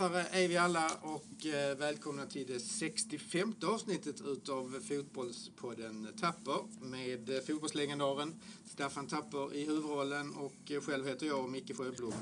Ja, 0.00 0.06
är 0.30 0.48
vi 0.48 0.56
alla 0.56 0.90
och 1.02 1.46
eh, 1.46 1.76
välkomna 1.76 2.26
till 2.26 2.46
det 2.46 2.60
65 2.60 3.54
avsnittet 3.62 4.20
utav 4.20 4.80
Fotbollspodden 4.88 6.08
Tapper 6.20 6.58
med 6.80 7.30
eh, 7.30 7.40
fotbollslegendaren 7.40 8.34
Staffan 8.64 9.06
Tapper 9.06 9.54
i 9.54 9.66
huvudrollen 9.66 10.34
och 10.34 10.70
eh, 10.70 10.80
själv 10.80 11.06
heter 11.06 11.26
jag 11.26 11.50
Micke 11.50 11.76
Sjöblom 11.76 12.12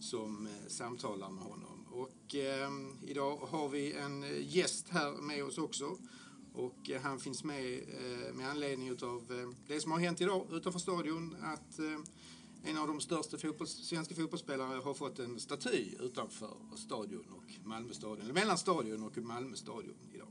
som 0.00 0.48
samtalar 0.66 1.30
med 1.30 1.44
honom. 1.44 1.86
Och 1.92 2.34
eh, 2.34 2.70
idag 3.06 3.36
har 3.36 3.68
vi 3.68 3.92
en 3.92 4.24
gäst 4.40 4.88
här 4.88 5.12
med 5.12 5.44
oss 5.44 5.58
också 5.58 5.96
och 6.54 6.90
han 7.02 7.18
finns 7.18 7.44
med 7.44 7.74
eh, 7.74 8.34
med 8.34 8.50
anledning 8.50 8.88
utav 8.88 9.22
eh, 9.30 9.56
det 9.66 9.80
som 9.80 9.92
har 9.92 9.98
hänt 9.98 10.20
idag 10.20 10.46
utanför 10.52 10.80
stadion 10.80 11.36
att 11.42 11.78
eh, 11.78 11.98
en 12.64 12.78
av 12.78 12.86
de 12.86 13.00
största 13.00 13.38
fotbolls, 13.38 13.70
svenska 13.70 14.14
fotbollsspelare 14.14 14.80
har 14.84 14.94
fått 14.94 15.18
en 15.18 15.40
staty 15.40 15.94
utanför 16.00 16.50
stadion 16.76 17.24
och 17.30 17.66
Malmö 17.66 17.94
stadion, 17.94 18.20
eller 18.20 18.34
mellan 18.34 18.58
stadion 18.58 19.02
och 19.02 19.18
Malmö 19.18 19.56
stadion 19.56 19.94
idag. 20.14 20.28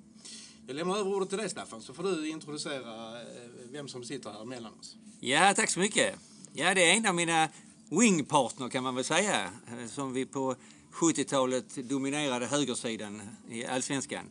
Jag 0.67 0.75
lämnar 0.75 0.97
över 0.97 1.15
ordet 1.15 1.29
till 1.29 1.37
dig 1.37 1.49
Staffan 1.49 1.81
så 1.81 1.93
får 1.93 2.03
du 2.03 2.29
introducera 2.29 3.21
eh, 3.21 3.27
vem 3.71 3.87
som 3.87 4.03
sitter 4.03 4.29
här 4.29 4.45
mellan 4.45 4.73
oss. 4.79 4.97
Ja, 5.19 5.53
tack 5.55 5.69
så 5.69 5.79
mycket. 5.79 6.15
Ja, 6.53 6.73
det 6.73 6.91
är 6.91 6.97
en 6.97 7.05
av 7.05 7.15
mina 7.15 7.49
wingpartner 7.89 8.69
kan 8.69 8.83
man 8.83 8.95
väl 8.95 9.03
säga, 9.03 9.51
eh, 9.67 9.87
som 9.87 10.13
vi 10.13 10.25
på 10.25 10.55
70-talet 10.91 11.89
dominerade 11.89 12.45
högersidan 12.45 13.21
i 13.49 13.65
allsvenskan. 13.65 14.25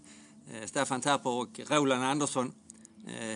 Eh, 0.52 0.66
Staffan 0.66 1.00
Tapper 1.00 1.30
och 1.30 1.60
Roland 1.68 2.04
Andersson 2.04 2.52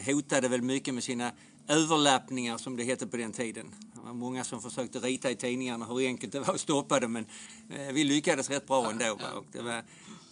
hotade 0.07 0.49
väl 0.49 0.63
mycket 0.63 0.95
med 0.95 1.05
sina 1.05 1.33
överlappningar 1.69 2.59
som 2.59 2.77
det 2.77 2.85
hette 2.85 3.07
på 3.07 3.17
den 3.17 3.33
tiden. 3.33 3.75
Det 4.07 4.11
var 4.11 4.19
många 4.19 4.45
som 4.45 4.63
försökte 4.63 4.99
rita 4.99 5.31
i 5.31 5.37
tidningarna 5.37 5.85
hur 5.85 6.07
enkelt 6.07 6.33
det 6.33 6.41
var 6.41 6.55
att 6.55 6.61
stoppa 6.61 7.01
det 7.01 7.09
men 7.09 7.27
eh, 7.71 7.93
vi 7.93 8.05
lyckades 8.05 8.51
rätt 8.51 8.67
bra 8.67 8.91
ändå. 8.91 9.15
Va? 9.15 9.33
Och 9.37 9.45
det 9.53 9.63
var 9.63 9.85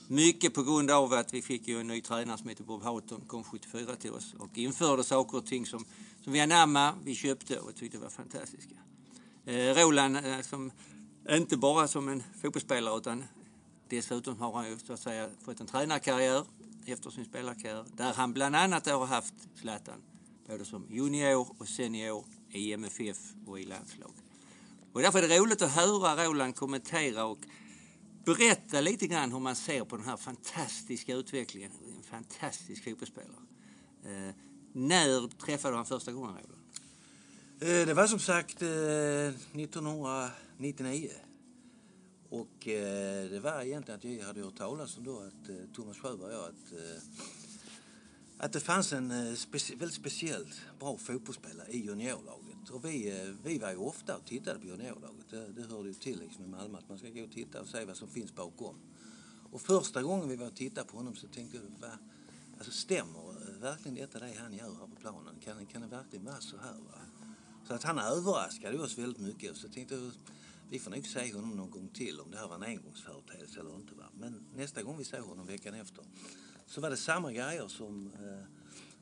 mycket 0.09 0.55
på 0.55 0.63
grund 0.63 0.91
av 0.91 1.13
att 1.13 1.35
vi 1.35 1.43
fick 1.43 1.69
ju 1.69 1.81
en 1.81 1.87
ny 1.87 2.01
tränare 2.01 2.39
som 2.39 2.49
heter 2.49 2.65
Bob 2.65 2.83
Houghton, 2.83 3.21
kom 3.27 3.45
74 3.45 3.97
till 3.97 4.11
oss 4.11 4.35
och 4.39 4.59
införde 4.59 5.05
saker 5.05 5.39
och 5.39 5.47
ting 5.47 5.67
som, 5.67 5.85
som 6.25 6.33
vi 6.33 6.41
anammade, 6.41 6.97
vi 7.05 7.15
köpte 7.15 7.59
och 7.59 7.75
tyckte 7.75 7.99
var 7.99 8.09
fantastiska. 8.09 8.75
Eh, 9.47 9.55
Roland 9.55 10.17
eh, 10.17 10.41
som 10.41 10.71
inte 11.31 11.57
bara 11.57 11.89
som 11.89 12.09
en 12.09 12.23
fotbollsspelare 12.43 12.99
utan 12.99 13.25
dessutom 13.89 14.39
har 14.41 14.53
han 14.53 14.71
ju 14.71 14.79
så 14.79 14.93
att 14.93 15.01
säga 15.01 15.31
fått 15.45 15.61
en 15.61 15.67
tränarkarriär 15.67 16.45
efter 16.87 17.11
sin 17.11 17.25
spelarkarriär 17.25 17.85
där 17.97 18.13
han 18.13 18.33
bland 18.33 18.57
annat 18.57 18.87
har 18.87 19.07
haft 19.07 19.35
Zlatan 19.61 20.03
både 20.49 20.65
som 20.65 20.87
junior 20.91 21.47
och 21.59 21.69
senior 21.69 22.25
i 22.55 22.73
MFF 22.73 23.33
och 23.47 23.61
i 23.61 23.65
landslag. 23.65 24.13
Och 24.93 25.03
därför 25.03 25.23
är 25.23 25.29
det 25.29 25.39
roligt 25.39 25.63
att 25.63 25.71
höra 25.71 26.25
Roland 26.25 26.57
kommentera 26.57 27.25
och 27.25 27.39
berätta 28.25 28.81
lite 28.81 29.07
grann 29.07 29.33
hur 29.33 29.41
man 29.41 29.57
ser 29.57 29.85
på 29.85 29.97
den 29.97 30.05
här 30.05 30.17
fantastiska 30.17 31.15
utvecklingen. 31.15 31.73
En 31.97 32.03
fantastisk 32.03 32.85
fotbollsspelare. 32.85 33.37
Eh, 34.05 34.35
när 34.73 35.29
träffade 35.29 35.73
du 35.73 35.77
han 35.77 35.87
första 35.87 36.13
gången 36.13 36.31
Roland? 36.31 36.49
Eh, 37.61 37.87
det 37.87 37.95
var 37.95 38.07
som 38.07 38.19
sagt 38.19 38.63
eh, 38.63 38.69
1999. 38.69 41.11
Och 42.29 42.69
eh, 42.69 43.31
det 43.31 43.41
var 43.41 43.63
egentligen 43.63 43.99
att 43.99 44.05
jag 44.05 44.27
hade 44.27 44.43
hört 44.43 44.57
talas 44.57 44.99
om 44.99 45.05
då 45.05 45.21
att 45.21 45.51
Thomas 45.75 45.99
Sjöberg 45.99 46.27
och 46.27 46.33
jag 46.33 46.45
att, 46.45 46.73
att 48.39 48.53
det 48.53 48.61
fanns 48.61 48.93
en 48.93 49.13
speci- 49.37 49.79
väldigt 49.79 49.97
speciellt 49.97 50.63
bra 50.79 50.97
fotbollsspelare 50.97 51.71
i 51.71 51.91
juniorlaget. 52.65 52.71
Och 52.71 52.85
vi, 52.85 53.21
eh, 53.21 53.35
vi 53.43 53.59
var 53.59 53.71
ju 53.71 53.77
ofta 53.77 54.17
och 54.17 54.25
tittade 54.25 54.59
på 54.59 54.67
juniorlaget. 54.67 55.31
Det, 55.31 55.53
det 55.53 55.63
hörde 55.63 55.89
ju 55.89 55.95
till 55.95 56.19
liksom 56.19 56.45
i 56.45 56.49
Malmö 56.49 56.79
att 56.79 56.89
man 56.89 56.99
ska 56.99 57.09
gå 57.09 57.25
och 57.25 57.33
titta 57.33 57.61
och 57.61 57.69
se 57.69 57.85
vad 57.85 57.97
som 57.97 58.09
finns 58.09 58.35
bakom. 58.35 58.77
Och 59.53 59.61
första 59.61 60.03
gången 60.03 60.29
vi 60.29 60.37
var 60.37 60.47
och 60.47 60.57
tittade 60.57 60.87
på 60.89 60.97
honom 60.97 61.17
så 61.17 61.29
tänkte 61.29 61.57
jag, 61.57 61.65
va, 61.81 61.99
alltså 62.59 62.73
stämmer 62.73 63.31
eh, 63.31 63.61
verkligen 63.61 63.95
detta 63.95 64.19
det 64.19 64.35
han 64.39 64.53
gör 64.53 64.75
här 64.75 64.87
på 64.87 64.97
planen? 65.01 65.35
Kan, 65.41 65.67
kan 65.67 65.83
det 65.83 65.89
verkligen 65.89 66.25
vara 66.25 66.41
så 66.41 66.57
här? 66.57 66.73
Va? 66.73 67.01
Så 67.69 67.75
att 67.75 67.83
han 67.83 67.99
överraskade 67.99 68.79
oss 68.79 68.99
väldigt 68.99 69.23
mycket. 69.23 69.51
Och 69.51 69.57
så 69.57 69.69
tänkte 69.69 69.95
jag, 69.95 70.11
vi 70.71 70.79
får 70.79 70.91
nog 70.91 71.07
se 71.07 71.33
honom 71.33 71.57
någon 71.57 71.71
gång 71.71 71.89
till 71.89 72.21
om 72.21 72.31
det 72.31 72.39
här 72.39 72.49
var 72.49 72.57
en 72.57 72.63
engångsföreteelse 72.63 73.61
eller 73.61 73.75
inte. 73.75 73.95
Va? 73.95 74.05
Men 74.19 74.45
nästa 74.57 74.83
gång 74.83 74.99
vi 74.99 75.05
såg 75.05 75.21
honom 75.21 75.47
veckan 75.47 75.75
efter 75.75 76.05
så 76.67 76.81
var 76.81 76.91
det 76.91 76.97
samma 76.97 77.33
grejer 77.33 77.69
som, 77.69 78.11
eh, 78.13 78.45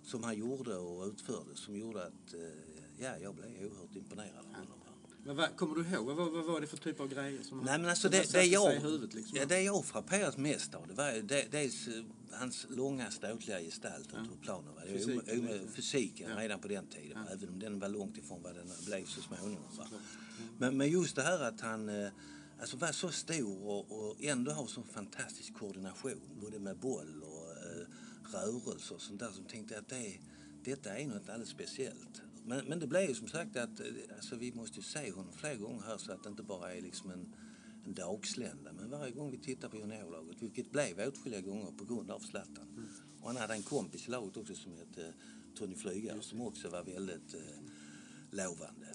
som 0.03 0.23
han 0.23 0.39
gjorde 0.39 0.77
och 0.77 1.07
utförde 1.07 1.57
som 1.57 1.77
gjorde 1.77 2.07
att 2.07 2.35
eh, 2.35 2.72
ja, 3.03 3.19
jag 3.19 3.35
blev 3.35 3.47
oerhört 3.51 3.97
imponerad 3.97 4.39
av 4.39 4.45
honom. 4.55 4.79
Men 5.25 5.37
vad, 5.37 5.57
kommer 5.57 5.75
du 5.75 5.89
ihåg, 5.91 6.07
vad, 6.07 6.17
vad, 6.17 6.33
vad 6.33 6.45
var 6.45 6.61
det 6.61 6.67
för 6.67 6.77
typ 6.77 7.01
av 7.01 7.09
grejer 7.09 7.43
som 7.43 7.59
Nej 7.59 7.79
men 7.79 7.91
alltså 7.91 8.09
det, 8.09 8.33
det, 8.33 8.45
jag, 8.45 8.71
huvudet 8.71 9.15
liksom? 9.15 9.39
ja, 9.39 9.47
det 9.47 9.61
jag 9.63 9.85
frapperades 9.85 10.37
mest 10.37 10.75
av 10.75 10.87
det 10.89 10.95
var 10.95 11.13
ju 11.13 11.23
de, 11.23 11.45
dels 11.51 11.89
eh, 11.89 12.05
hans 12.33 12.67
långa 12.71 13.11
ståtliga 13.11 13.61
gestalt 13.61 14.07
ute 14.07 14.29
på 14.31 14.37
planen. 14.43 14.75
Va? 14.75 14.81
Det 14.87 14.93
var 14.93 14.99
Fysiken, 14.99 15.41
o- 15.41 15.49
o- 15.49 15.53
liksom. 15.53 15.69
fysiken 15.69 16.31
Ja. 16.31 16.37
redan 16.43 16.61
på 16.61 16.69
den 16.69 16.87
tiden, 16.87 17.19
va? 17.25 17.27
även 17.33 17.49
om 17.49 17.59
den 17.59 17.79
var 17.79 17.89
långt 17.89 18.19
ifrån 18.19 18.43
vad 18.43 18.55
den 18.55 18.67
blev 18.87 19.05
så 19.05 19.21
småningom. 19.23 19.63
Va? 19.79 19.87
Men, 20.59 20.77
men 20.77 20.91
just 20.91 21.17
det 21.17 21.23
här 21.23 21.41
att 21.43 21.61
han 21.61 21.89
eh, 21.89 22.09
alltså 22.61 22.77
var 22.77 22.93
så 22.93 23.09
stor 23.11 23.67
och, 23.67 23.93
och 24.09 24.17
ändå 24.25 24.53
har 24.53 24.67
så 24.67 24.83
fantastisk 24.83 25.55
koordination 25.55 26.21
både 26.41 26.59
med 26.59 26.77
boll 26.77 27.23
och 27.23 27.51
eh, 27.51 27.87
rörelser 28.33 28.95
och 28.95 29.01
sånt 29.03 29.21
där 29.21 29.31
som 29.31 29.45
tänkte 29.45 29.79
att 29.79 29.89
det, 29.89 30.19
detta 30.65 30.99
är 30.99 31.07
något 31.07 31.29
alldeles 31.29 31.49
speciellt. 31.49 32.23
Men, 32.45 32.65
men 32.65 32.79
det 32.79 32.87
blev 32.87 33.09
ju 33.09 33.15
som 33.15 33.29
sagt 33.29 33.57
att 33.57 33.81
eh, 33.81 33.87
alltså, 34.17 34.37
vi 34.37 34.53
måste 34.53 34.83
se 34.83 35.11
honom 35.11 35.33
fler 35.33 35.57
gånger 35.57 35.83
här 35.83 35.99
så 35.99 36.13
att 36.13 36.23
det 36.23 36.29
inte 36.29 36.43
bara 36.43 36.75
är 36.75 36.81
liksom 36.81 37.11
en, 37.11 37.35
en 37.85 37.95
dagslända. 37.95 38.73
Men 38.73 38.91
varje 38.91 39.13
gång 39.13 39.31
vi 39.31 39.39
tittar 39.39 39.69
på 39.69 39.77
juniorlaget, 39.77 40.43
vilket 40.43 40.71
blev 40.71 41.09
åtskilliga 41.09 41.41
gånger 41.41 41.73
på 41.79 41.85
grund 41.85 42.11
av 42.11 42.19
Zlatan. 42.19 42.89
Och 43.21 43.29
han 43.29 43.37
hade 43.37 43.55
en 43.55 43.63
kompis 43.63 44.09
i 44.09 44.11
laget 44.11 44.37
också 44.37 44.55
som 44.55 44.73
hette 44.73 45.13
Tony 45.55 45.75
Flygare 45.75 46.23
som 46.23 46.41
också 46.41 46.69
var 46.69 46.83
väldigt 46.83 47.35
eh, 47.35 47.41
lovande. 48.31 48.87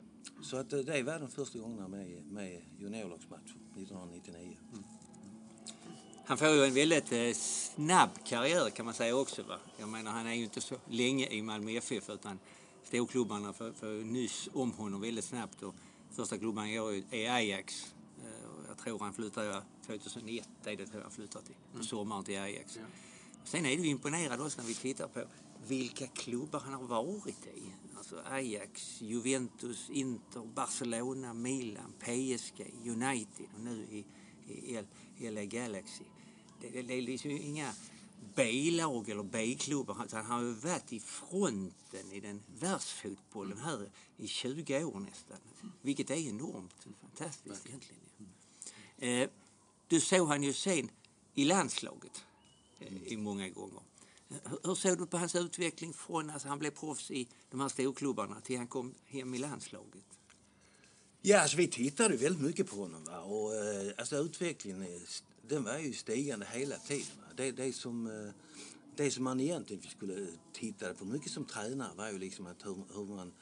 Så 0.41 0.57
att 0.57 0.73
eh, 0.73 0.79
det 0.79 1.03
var 1.03 1.19
de 1.19 1.29
första 1.29 1.59
gångerna 1.59 1.88
med, 1.88 2.25
med 2.25 2.61
juniorlagsmatch 2.79 3.51
1999. 3.75 4.57
Han 6.28 6.38
får 6.38 6.48
ju 6.48 6.64
en 6.64 6.74
väldigt 6.74 7.12
eh, 7.12 7.34
snabb 7.34 8.10
karriär 8.26 8.70
kan 8.70 8.86
man 8.86 8.94
säga 8.94 9.16
också. 9.16 9.44
Va? 9.44 9.60
Jag 9.78 9.90
menar 9.90 10.12
han 10.12 10.28
är 10.28 10.34
ju 10.34 10.44
inte 10.44 10.62
så 10.62 10.76
länge 10.90 11.28
i 11.28 11.42
Malmö 11.42 11.72
FF 11.72 12.10
utan 12.10 12.40
storklubbarna 12.84 13.54
får, 13.54 13.72
får 13.72 14.06
nyss 14.06 14.50
om 14.54 14.72
honom 14.72 15.02
väldigt 15.02 15.26
snabbt. 15.26 15.64
Och 15.64 15.76
första 16.12 16.38
klubban 16.38 16.64
han 16.64 16.76
går 16.76 16.94
i 16.94 17.06
är 17.12 17.32
Ajax. 17.32 17.94
Eh, 18.20 18.68
jag 18.68 18.78
tror 18.78 19.00
han 19.00 19.14
flyttar 19.14 19.64
2001, 19.86 20.50
det 20.64 20.70
är 20.70 20.78
det 20.78 20.86
tror 20.86 20.98
jag 20.98 21.04
han 21.04 21.12
flyttar 21.12 21.42
till. 21.42 21.56
På 21.78 21.84
sommaren 21.84 22.24
till 22.24 22.40
Ajax. 22.40 22.80
Sen 23.44 23.66
är 23.66 23.78
du 23.78 23.88
imponerad 23.88 24.42
också 24.42 24.62
när 24.62 24.68
vi 24.68 24.74
tittar 24.74 25.08
på 25.08 25.24
vilka 25.68 26.08
klubbar 26.08 26.59
han 26.59 26.74
har 26.74 26.84
varit 26.84 27.46
i. 27.46 27.64
Alltså 27.98 28.22
Ajax, 28.30 29.02
Juventus, 29.02 29.90
Inter, 29.90 30.42
Barcelona, 30.56 31.34
Milan, 31.34 31.94
PSG, 32.00 32.74
United 32.86 33.46
och 33.56 33.64
nu 33.64 33.88
i, 33.92 34.06
i 35.18 35.32
LA 35.32 35.46
Galaxy. 35.46 36.04
Det, 36.62 36.81
det, 36.81 36.94
är 36.94 37.01
liksom 37.01 37.31
inga 37.31 37.73
B-lag 38.35 39.09
eller 39.09 39.23
B-klubbar 39.23 40.07
han 40.12 40.25
har 40.25 40.41
ju 40.41 40.53
varit 40.53 40.94
i 40.94 41.00
fronten 41.00 42.12
i 42.12 42.19
den 42.19 42.44
världsfotbollen 42.59 43.57
här 43.57 43.90
i 44.18 44.28
20 44.28 44.84
år 44.84 45.00
nästan. 45.00 45.38
Vilket 45.81 46.09
är 46.09 46.16
enormt 46.16 46.88
fantastiskt 47.01 47.66
egentligen. 47.66 48.01
Eh, 48.97 49.29
du 49.88 50.02
såg 50.02 50.28
han 50.28 50.43
ju 50.43 50.53
sen 50.53 50.90
i 51.34 51.46
landslaget 51.46 52.23
eh, 52.79 53.03
i 53.03 53.17
många 53.17 53.49
gånger. 53.49 53.82
Hur- 54.64 54.76
såg 54.76 54.97
du 54.97 55.05
på 55.05 55.17
hans 55.17 55.35
utveckling 55.35 55.93
från 55.93 56.29
att 56.29 56.43
han 56.43 56.59
blev 56.59 56.72
proffs 56.72 57.11
i 57.11 57.28
de 57.49 57.59
här 57.59 57.70
storklubbarna 57.70 58.41
till 58.41 58.58
han 58.58 58.67
kom 58.67 58.96
hem 59.05 59.34
i 59.34 59.37
landslaget? 59.37 60.03
Ja, 61.22 61.41
alltså 61.41 61.58
vi 61.58 61.67
tittade 61.67 62.17
väldigt 62.17 62.41
mycket 62.41 62.70
på 62.70 62.76
honom. 62.76 63.03
Va? 63.03 63.20
Och, 63.20 63.55
eh, 63.55 63.91
alltså 63.97 64.16
utvecklingen 64.16 65.02
den 65.49 65.64
var 65.64 65.78
ju 65.78 65.94
stigande 65.94 66.46
hela 66.46 66.76
tiden. 66.78 67.17
Det, 67.35 67.52
det, 67.52 67.73
som, 67.73 68.08
eh, 68.08 68.34
det 68.96 69.11
som 69.11 69.23
man 69.23 69.40
egentligen 69.40 69.84
skulle 69.84 70.28
titta 70.53 70.94
på 70.94 71.05
mycket 71.05 71.32
som 71.32 71.46
tränare 71.46 71.96
var 71.96 72.11
ju 72.11 72.17
liksom 72.17 72.47
att 72.47 72.66
hur, 72.66 72.84
hur 72.94 73.05
man 73.05 73.34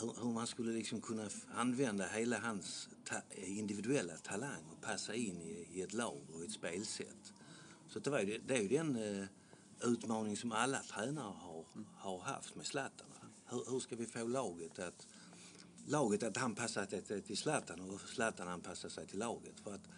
hur, 0.00 0.32
man 0.32 0.46
skulle 0.46 0.72
liksom 0.72 1.00
kunna 1.00 1.28
använda 1.54 2.06
hela 2.06 2.38
hans 2.38 2.88
ta, 3.04 3.16
individuella 3.36 4.16
talang 4.16 4.62
och 4.72 4.82
passa 4.82 5.14
in 5.14 5.42
i, 5.42 5.68
i 5.72 5.82
ett 5.82 5.92
lag 5.92 6.20
och 6.34 6.44
ett 6.44 6.52
spelsätt. 6.52 7.32
Så 7.88 7.98
det, 7.98 8.10
var 8.10 8.20
ju, 8.20 8.40
det 8.46 8.56
är 8.56 8.62
ju 8.62 8.68
den 8.68 8.96
eh, 8.96 9.26
utmaning 9.80 10.36
som 10.36 10.52
alla 10.52 10.78
tränare 10.78 11.34
har, 11.36 11.64
har 11.96 12.18
haft 12.18 12.56
med 12.56 12.66
Zlatan. 12.66 13.06
Hur, 13.46 13.70
hur 13.70 13.80
ska 13.80 13.96
vi 13.96 14.06
få 14.06 14.26
laget 14.26 14.78
att 14.78 15.06
laget 15.86 16.22
att 16.22 16.36
anpassa 16.36 16.86
sig 16.86 17.22
till- 17.22 17.36
Zlatan 17.36 17.80
och 17.80 18.00
Zlatan 18.00 18.48
anpassa 18.48 18.90
sig 18.90 19.06
till 19.06 19.18
laget. 19.18 19.60
För 19.60 19.74
att, 19.74 19.88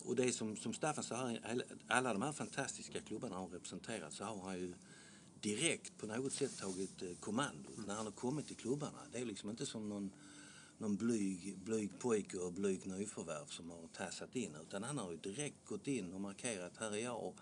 och 0.00 0.16
det 0.16 0.24
är 0.24 0.32
som, 0.32 0.56
som 0.56 0.74
Staffan 0.74 1.04
sa, 1.04 1.36
alla- 1.88 2.12
de 2.12 2.22
här 2.22 2.32
fantastiska 2.32 3.00
klubbarna 3.00 3.36
han 3.36 3.50
representerat 3.50 4.12
så 4.12 4.24
har 4.24 4.40
han 4.42 4.58
ju 4.58 4.74
direkt 5.40 5.98
på 5.98 6.06
något 6.06 6.32
sätt 6.32 6.58
tagit 6.58 7.02
eh, 7.02 7.14
kommandot 7.20 7.86
när 7.86 7.94
han 7.94 8.04
har 8.06 8.12
kommit 8.12 8.46
till 8.46 8.56
klubbarna. 8.56 8.98
Det 9.12 9.18
är 9.18 9.24
liksom 9.24 9.50
inte 9.50 9.66
som 9.66 9.88
någon 9.88 10.10
någon 10.78 10.96
blyg, 10.96 11.58
blyg 11.58 11.98
pojke 11.98 12.38
och 12.38 12.52
blyg 12.52 12.86
nyförvärv 12.86 13.46
som 13.46 13.70
har 13.70 13.88
tassat 13.92 14.36
in 14.36 14.54
utan 14.62 14.82
han 14.82 14.98
har 14.98 15.10
ju 15.10 15.16
direkt 15.16 15.64
gått 15.64 15.86
in 15.86 16.12
och 16.12 16.20
markerat 16.20 16.76
här 16.76 16.92
är 16.92 16.96
jag 16.96 17.24
och 17.24 17.36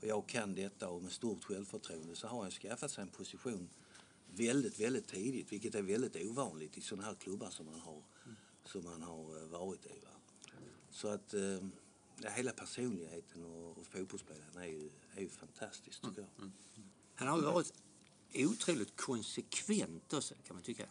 jag 0.00 0.26
kan 0.28 0.54
detta 0.54 0.88
och 0.88 1.02
med 1.02 1.12
stort 1.12 1.44
självförtroende 1.44 2.16
så 2.16 2.26
har 2.26 2.42
han 2.42 2.50
skaffat 2.50 2.90
sig 2.90 3.02
en 3.02 3.08
position 3.08 3.68
väldigt, 4.34 4.80
väldigt 4.80 5.08
tidigt 5.08 5.52
vilket 5.52 5.74
är 5.74 5.82
väldigt 5.82 6.16
ovanligt 6.30 6.78
i 6.78 6.80
sådana 6.80 7.06
här 7.06 7.14
klubbar 7.14 7.50
som 7.50 7.66
man 7.66 7.80
har, 7.80 8.02
som 8.64 8.84
man 8.84 9.02
har 9.02 9.42
eh, 9.42 9.46
varit 9.46 9.86
i. 9.86 10.00
Va? 10.04 10.10
Så 10.90 11.08
att 11.08 11.34
eh, 11.34 11.58
ja, 12.16 12.30
hela 12.30 12.52
personligheten 12.52 13.44
och, 13.44 13.78
och 13.78 13.86
fotbollsspelaren 13.86 14.56
är 14.56 14.66
ju, 14.66 14.90
är 15.14 15.20
ju 15.20 15.28
fantastisk 15.28 16.00
tycker 16.00 16.20
jag. 16.20 16.30
Mm, 16.38 16.52
mm. 16.76 16.88
Han 17.14 17.28
har 17.28 17.38
ju 17.38 17.44
varit 17.44 17.72
otroligt 18.34 18.96
konsekvent 18.96 20.12
också 20.12 20.34
kan 20.46 20.56
man 20.56 20.62
tycka 20.62 20.86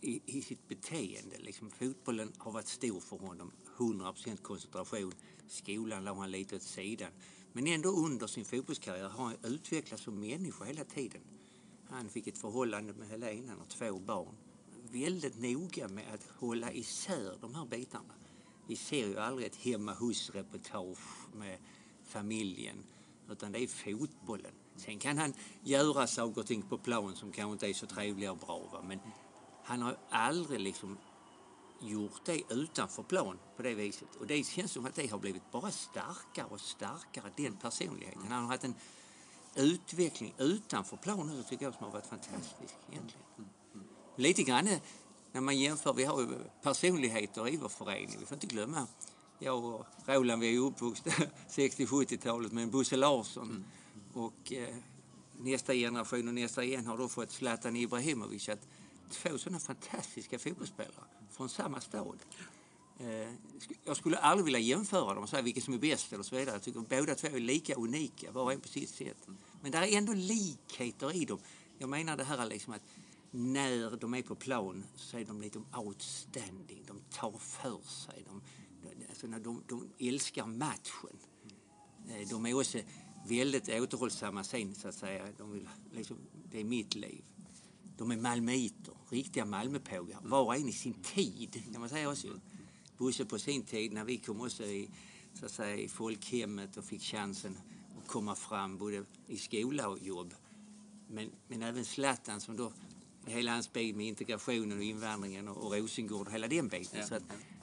i, 0.00 0.22
i 0.26 0.42
sitt 0.42 0.68
beteende. 0.68 1.38
Liksom, 1.38 1.70
fotbollen 1.70 2.32
har 2.38 2.52
varit 2.52 2.68
stor 2.68 3.00
för 3.00 3.16
honom. 3.16 3.52
100% 3.76 4.36
koncentration. 4.36 5.12
Skolan 5.48 6.04
la 6.04 6.14
han 6.14 6.30
lite 6.30 6.56
åt 6.56 6.62
sidan. 6.62 7.12
Men 7.52 7.66
ändå 7.66 7.88
under 7.88 8.26
sin 8.26 8.44
fotbollskarriär 8.44 9.08
har 9.08 9.24
han 9.24 9.36
utvecklats 9.42 10.02
som 10.02 10.20
människa 10.20 10.64
hela 10.64 10.84
tiden. 10.84 11.20
Han 11.90 12.08
fick 12.08 12.26
ett 12.26 12.38
förhållande 12.38 12.92
med 12.92 13.08
Helena, 13.08 13.56
och 13.56 13.68
två 13.68 13.98
barn. 13.98 14.34
Väldigt 14.90 15.38
noga 15.38 15.88
med 15.88 16.14
att 16.14 16.28
hålla 16.38 16.72
isär 16.72 17.38
de 17.40 17.54
här 17.54 17.66
bitarna. 17.66 18.14
Vi 18.68 18.76
ser 18.76 19.06
ju 19.06 19.18
aldrig 19.18 19.46
ett 19.46 19.56
hemma 19.56 19.94
hos-reportage 19.94 20.98
med 21.34 21.58
familjen, 22.04 22.84
utan 23.30 23.52
det 23.52 23.62
är 23.62 23.66
fotbollen. 23.66 24.52
Sen 24.76 24.98
kan 24.98 25.18
han 25.18 25.34
göra 25.62 26.06
saker 26.06 26.40
och 26.40 26.46
ting 26.46 26.62
på 26.62 26.78
plan 26.78 27.16
som 27.16 27.32
kanske 27.32 27.52
inte 27.52 27.68
är 27.68 27.74
så 27.74 27.86
trevliga 27.86 28.32
och 28.32 28.38
bra, 28.38 28.58
va? 28.72 28.82
men 28.88 29.00
han 29.64 29.82
har 29.82 29.98
aldrig 30.10 30.60
liksom 30.60 30.98
gjort 31.80 32.24
det 32.24 32.42
utanför 32.50 33.02
plan 33.02 33.38
på 33.56 33.62
det 33.62 33.74
viset. 33.74 34.16
Och 34.20 34.26
det 34.26 34.46
känns 34.46 34.72
som 34.72 34.86
att 34.86 34.94
det 34.94 35.10
har 35.10 35.18
blivit 35.18 35.52
bara 35.52 35.70
starkare 35.70 36.46
och 36.50 36.60
starkare, 36.60 37.32
den 37.36 37.56
personligheten. 37.56 38.22
Han 38.28 38.42
har 38.42 38.50
haft 38.50 38.64
en 38.64 38.74
utveckling 39.54 40.34
utanför 40.38 40.96
plan 40.96 41.26
nu 41.26 41.42
tycker 41.42 41.64
jag 41.64 41.74
som 41.74 41.84
har 41.84 41.92
varit 41.92 42.06
fantastisk 42.06 42.74
egentligen. 42.90 43.26
Lite 44.16 44.42
grann 44.42 44.68
eh, 44.68 44.78
när 45.38 45.42
man 45.42 45.58
jämför, 45.58 45.92
vi 45.92 46.04
har 46.04 46.20
ju 46.20 46.28
personligheter 46.62 47.48
i 47.48 47.56
vår 47.56 47.68
förening, 47.68 48.16
vi 48.20 48.26
får 48.26 48.34
inte 48.34 48.46
glömma. 48.46 48.86
Jag 49.38 49.64
och 49.64 49.86
Roland 50.06 50.40
vi 50.40 50.56
är 50.56 50.60
uppvuxna 50.60 51.12
60-70-talet 51.48 52.52
med 52.52 52.70
Bosse 52.70 52.96
Larsson 52.96 53.64
och 54.12 54.52
eh, 54.52 54.74
nästa 55.40 55.74
generation 55.74 56.28
och 56.28 56.34
nästa 56.34 56.64
igen 56.64 56.86
har 56.86 56.98
då 56.98 57.08
fått 57.08 57.30
Zlatan 57.30 57.76
Ibrahimovic. 57.76 58.48
Att 58.48 58.68
två 59.10 59.38
sådana 59.38 59.58
fantastiska 59.58 60.38
fotbollsspelare 60.38 61.04
från 61.30 61.48
samma 61.48 61.80
stad. 61.80 62.18
Eh, 63.00 63.32
jag 63.84 63.96
skulle 63.96 64.18
aldrig 64.18 64.44
vilja 64.44 64.60
jämföra 64.60 65.14
dem 65.14 65.22
och 65.22 65.28
säga 65.28 65.42
vilken 65.42 65.62
som 65.62 65.74
är 65.74 65.78
bäst 65.78 66.12
eller 66.12 66.22
så 66.22 66.36
vidare. 66.36 66.54
Jag 66.54 66.62
tycker 66.62 66.80
båda 66.80 67.14
två 67.14 67.28
är 67.28 67.40
lika 67.40 67.74
unika, 67.74 68.32
var 68.32 68.42
och 68.42 68.52
en 68.52 68.60
på 68.60 68.68
sitt 68.68 68.90
sätt. 68.90 69.28
Men 69.62 69.72
det 69.72 69.78
är 69.78 69.98
ändå 69.98 70.12
likheter 70.12 71.16
i 71.16 71.24
dem. 71.24 71.38
Jag 71.78 71.88
menar 71.88 72.16
det 72.16 72.24
här 72.24 72.46
liksom 72.46 72.72
att 72.72 72.82
när 73.30 73.96
de 73.96 74.14
är 74.14 74.22
på 74.22 74.34
plan 74.34 74.84
så 74.96 75.18
är 75.18 75.24
de 75.24 75.40
lite 75.40 75.62
outstanding. 75.76 76.84
De 76.86 77.00
tar 77.10 77.32
för 77.38 77.80
sig. 77.88 78.24
De, 78.26 78.42
alltså 79.08 79.26
när 79.26 79.40
de, 79.40 79.62
de 79.66 79.88
älskar 79.98 80.46
matchen. 80.46 81.18
Eh, 82.08 82.28
de 82.28 82.46
är 82.46 82.54
också 82.54 82.78
väldigt 83.28 83.68
återhållsamma 83.68 84.44
sen 84.44 84.74
så 84.74 84.88
att 84.88 84.94
säga. 84.94 85.28
De 85.38 85.52
vill, 85.52 85.68
liksom, 85.92 86.16
det 86.50 86.60
är 86.60 86.64
mitt 86.64 86.94
liv. 86.94 87.24
De 87.96 88.10
är 88.10 88.16
malmöiter, 88.16 88.94
riktiga 89.10 89.44
Malmöpågar. 89.44 90.18
Var 90.22 90.42
och 90.42 90.56
en 90.56 90.68
i 90.68 90.72
sin 90.72 90.94
tid 90.94 91.62
kan 91.72 91.80
man 91.80 91.88
säga 91.88 92.10
också. 92.10 92.28
Bosse 92.98 93.24
på 93.24 93.38
sin 93.38 93.62
tid 93.62 93.92
när 93.92 94.04
vi 94.04 94.18
kom 94.18 94.40
också 94.40 94.64
i, 94.64 94.90
så 95.34 95.46
att 95.46 95.52
säga, 95.52 95.76
i 95.76 95.88
folkhemmet 95.88 96.76
och 96.76 96.84
fick 96.84 97.02
chansen 97.02 97.58
att 97.98 98.08
komma 98.08 98.34
fram 98.34 98.78
både 98.78 99.04
i 99.26 99.36
skola 99.36 99.88
och 99.88 99.98
jobb. 99.98 100.34
Men, 101.08 101.30
men 101.48 101.62
även 101.62 101.84
Zlatan 101.84 102.40
som 102.40 102.56
då 102.56 102.72
hela 103.28 103.52
hans 103.52 103.72
bit 103.72 103.96
med 103.96 104.06
integrationen 104.06 104.78
och 104.78 104.84
invandringen 104.84 105.48
och, 105.48 105.66
och 105.66 105.74
Rosengård 105.74 106.26
och 106.26 106.32
hela 106.32 106.48
den 106.48 106.68
biten. 106.68 107.00
Ja. 107.00 107.06
Så 107.06 107.18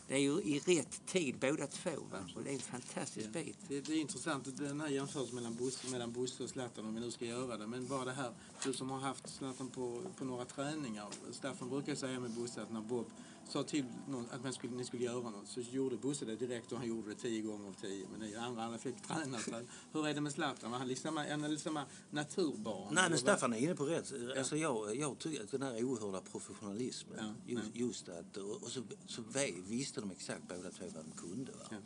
det 0.07 0.13
är 0.13 0.19
ju 0.19 0.31
i 0.31 0.59
rätt 0.59 1.05
tid 1.05 1.35
båda 1.39 1.67
två 1.67 1.89
va? 2.11 2.17
och 2.35 2.43
det 2.43 2.49
är 2.49 2.53
en 2.53 2.59
fantastisk 2.59 3.29
bit. 3.29 3.57
Det, 3.67 3.81
det 3.81 3.93
är 3.93 4.01
intressant 4.01 4.57
den 4.57 4.81
här 4.81 4.87
jämförelsen 4.87 5.35
mellan 5.35 5.55
Bosse, 5.55 5.91
mellan 5.91 6.11
Bosse 6.11 6.43
och 6.43 6.49
Zlatan 6.49 6.85
om 6.85 6.95
vi 6.95 7.01
nu 7.01 7.11
ska 7.11 7.25
göra 7.25 7.57
det. 7.57 7.67
Men 7.67 7.87
bara 7.87 8.05
det 8.05 8.11
här, 8.11 8.31
du 8.63 8.73
som 8.73 8.89
har 8.89 8.99
haft 8.99 9.29
Zlatan 9.29 9.69
på, 9.69 10.01
på 10.17 10.25
några 10.25 10.45
träningar. 10.45 11.07
Staffan 11.31 11.69
brukar 11.69 11.95
säga 11.95 12.19
med 12.19 12.31
Bosse 12.31 12.61
att 12.61 12.71
när 12.71 12.81
Bob 12.81 13.05
sa 13.47 13.63
till 13.63 13.85
någon 14.07 14.29
att 14.31 14.43
man 14.43 14.53
skulle, 14.53 14.75
ni 14.75 14.85
skulle 14.85 15.03
göra 15.03 15.29
något 15.29 15.47
så 15.47 15.61
gjorde 15.61 15.97
Bosse 15.97 16.25
det 16.25 16.35
direkt 16.35 16.71
och 16.71 16.77
han 16.77 16.87
gjorde 16.87 17.09
det 17.09 17.15
tio 17.15 17.41
gånger 17.41 17.67
av 17.67 17.73
tio. 17.73 18.07
Men 18.11 18.31
det 18.31 18.35
andra 18.35 18.63
alla 18.63 18.77
fick 18.77 19.01
träna. 19.01 19.39
Så 19.39 19.51
hur 19.91 20.07
är 20.07 20.13
det 20.13 20.21
med 20.21 20.31
Zlatan? 20.31 20.71
Var 20.71 20.77
han 20.77 20.87
liksom, 20.87 21.17
är 21.17 21.37
han 21.37 21.59
samma 21.59 21.85
naturbarn? 22.09 22.93
Nej, 22.93 23.09
men? 23.09 23.19
Staffan 23.19 23.53
är 23.53 23.57
inne 23.57 23.75
på 23.75 23.85
rätt. 23.85 24.13
Alltså 24.37 24.57
jag, 24.57 24.95
jag 24.95 25.19
tycker 25.19 25.43
att 25.43 25.51
den 25.51 25.61
här 25.61 25.83
oerhörda 25.83 26.21
professionalismen, 26.21 27.17
Ja, 27.17 27.33
just, 27.53 27.63
ja. 27.73 27.85
just 27.85 28.09
att, 28.09 28.37
och 28.37 28.71
så, 28.71 28.83
så 29.07 29.23
visste 29.67 30.01
de 30.01 30.11
exakt 30.11 30.47
båda 30.47 30.71
två 30.71 30.85
vad 30.95 31.05
de 31.05 31.11
kunde. 31.11 31.51
Va? 31.51 31.65
Ja. 31.69 31.77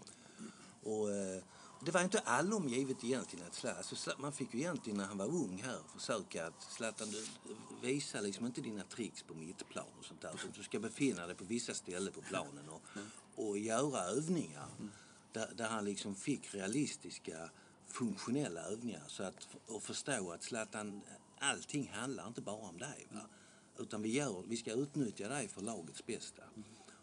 Och, 0.91 1.11
eh, 1.11 1.43
det 1.81 1.91
var 1.91 2.03
inte 2.03 2.19
allom 2.19 2.67
givet 2.67 3.03
egentligen 3.03 3.45
att 3.47 3.53
Zlatan, 3.53 3.77
alltså, 3.77 4.11
man 4.17 4.31
fick 4.31 4.53
ju 4.53 4.59
egentligen 4.59 4.97
när 4.97 5.05
han 5.05 5.17
var 5.17 5.25
ung 5.25 5.61
här 5.65 5.79
försöka 5.95 6.47
att 6.47 6.61
Zlatan, 6.61 7.07
du, 7.11 7.25
visa 7.81 8.21
liksom 8.21 8.45
inte 8.45 8.61
dina 8.61 8.83
tricks 8.83 9.23
på 9.23 9.33
mittplan 9.33 9.85
och 9.99 10.05
sånt 10.05 10.21
där. 10.21 10.31
Du 10.55 10.63
ska 10.63 10.79
befinna 10.79 11.27
dig 11.27 11.35
på 11.35 11.43
vissa 11.43 11.73
ställen 11.73 12.13
på 12.13 12.21
planen 12.21 12.69
och, 12.69 12.81
och 13.35 13.57
göra 13.57 14.03
övningar 14.03 14.67
där, 15.31 15.51
där 15.55 15.67
han 15.67 15.85
liksom 15.85 16.15
fick 16.15 16.53
realistiska 16.53 17.49
funktionella 17.87 18.61
övningar 18.61 19.03
så 19.07 19.23
att, 19.23 19.47
och 19.67 19.83
förstå 19.83 20.31
att 20.31 20.43
Zlatan, 20.43 21.01
allting 21.39 21.91
handlar 21.93 22.27
inte 22.27 22.41
bara 22.41 22.69
om 22.69 22.77
dig. 22.77 23.07
Va? 23.11 23.21
Utan 23.77 24.01
vi, 24.01 24.09
gör, 24.09 24.43
vi 24.47 24.57
ska 24.57 24.71
utnyttja 24.71 25.27
dig 25.27 25.47
för 25.47 25.61
lagets 25.61 26.05
bästa. 26.05 26.43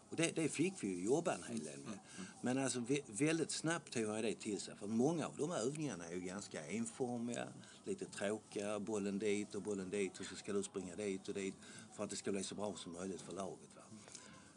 Och 0.09 0.15
det, 0.15 0.35
det 0.35 0.49
fick 0.49 0.73
vi 0.83 0.87
ju 0.87 1.03
jobba 1.05 1.33
en 1.33 1.43
hel 1.43 1.63
del 1.63 1.79
med. 1.79 1.99
Men 2.41 2.57
alltså 2.57 2.83
väldigt 3.07 3.51
snabbt 3.51 3.93
tog 3.93 4.03
jag 4.03 4.23
det 4.23 4.33
till 4.33 4.61
sig. 4.61 4.75
För 4.75 4.87
många 4.87 5.27
av 5.27 5.33
de 5.37 5.51
här 5.51 5.59
övningarna 5.59 6.05
är 6.05 6.13
ju 6.13 6.19
ganska 6.19 6.65
enformiga, 6.65 7.47
lite 7.83 8.05
tråkiga. 8.05 8.79
Bollen 8.79 9.19
dit 9.19 9.55
och 9.55 9.61
bollen 9.61 9.89
dit 9.89 10.19
och 10.19 10.25
så 10.25 10.35
ska 10.35 10.53
du 10.53 10.63
springa 10.63 10.95
dit 10.95 11.27
och 11.27 11.33
dit 11.33 11.55
för 11.95 12.03
att 12.03 12.09
det 12.09 12.15
ska 12.15 12.31
bli 12.31 12.43
så 12.43 12.55
bra 12.55 12.73
som 12.75 12.93
möjligt 12.93 13.21
för 13.21 13.33
laget. 13.33 13.75
Va? 13.75 13.81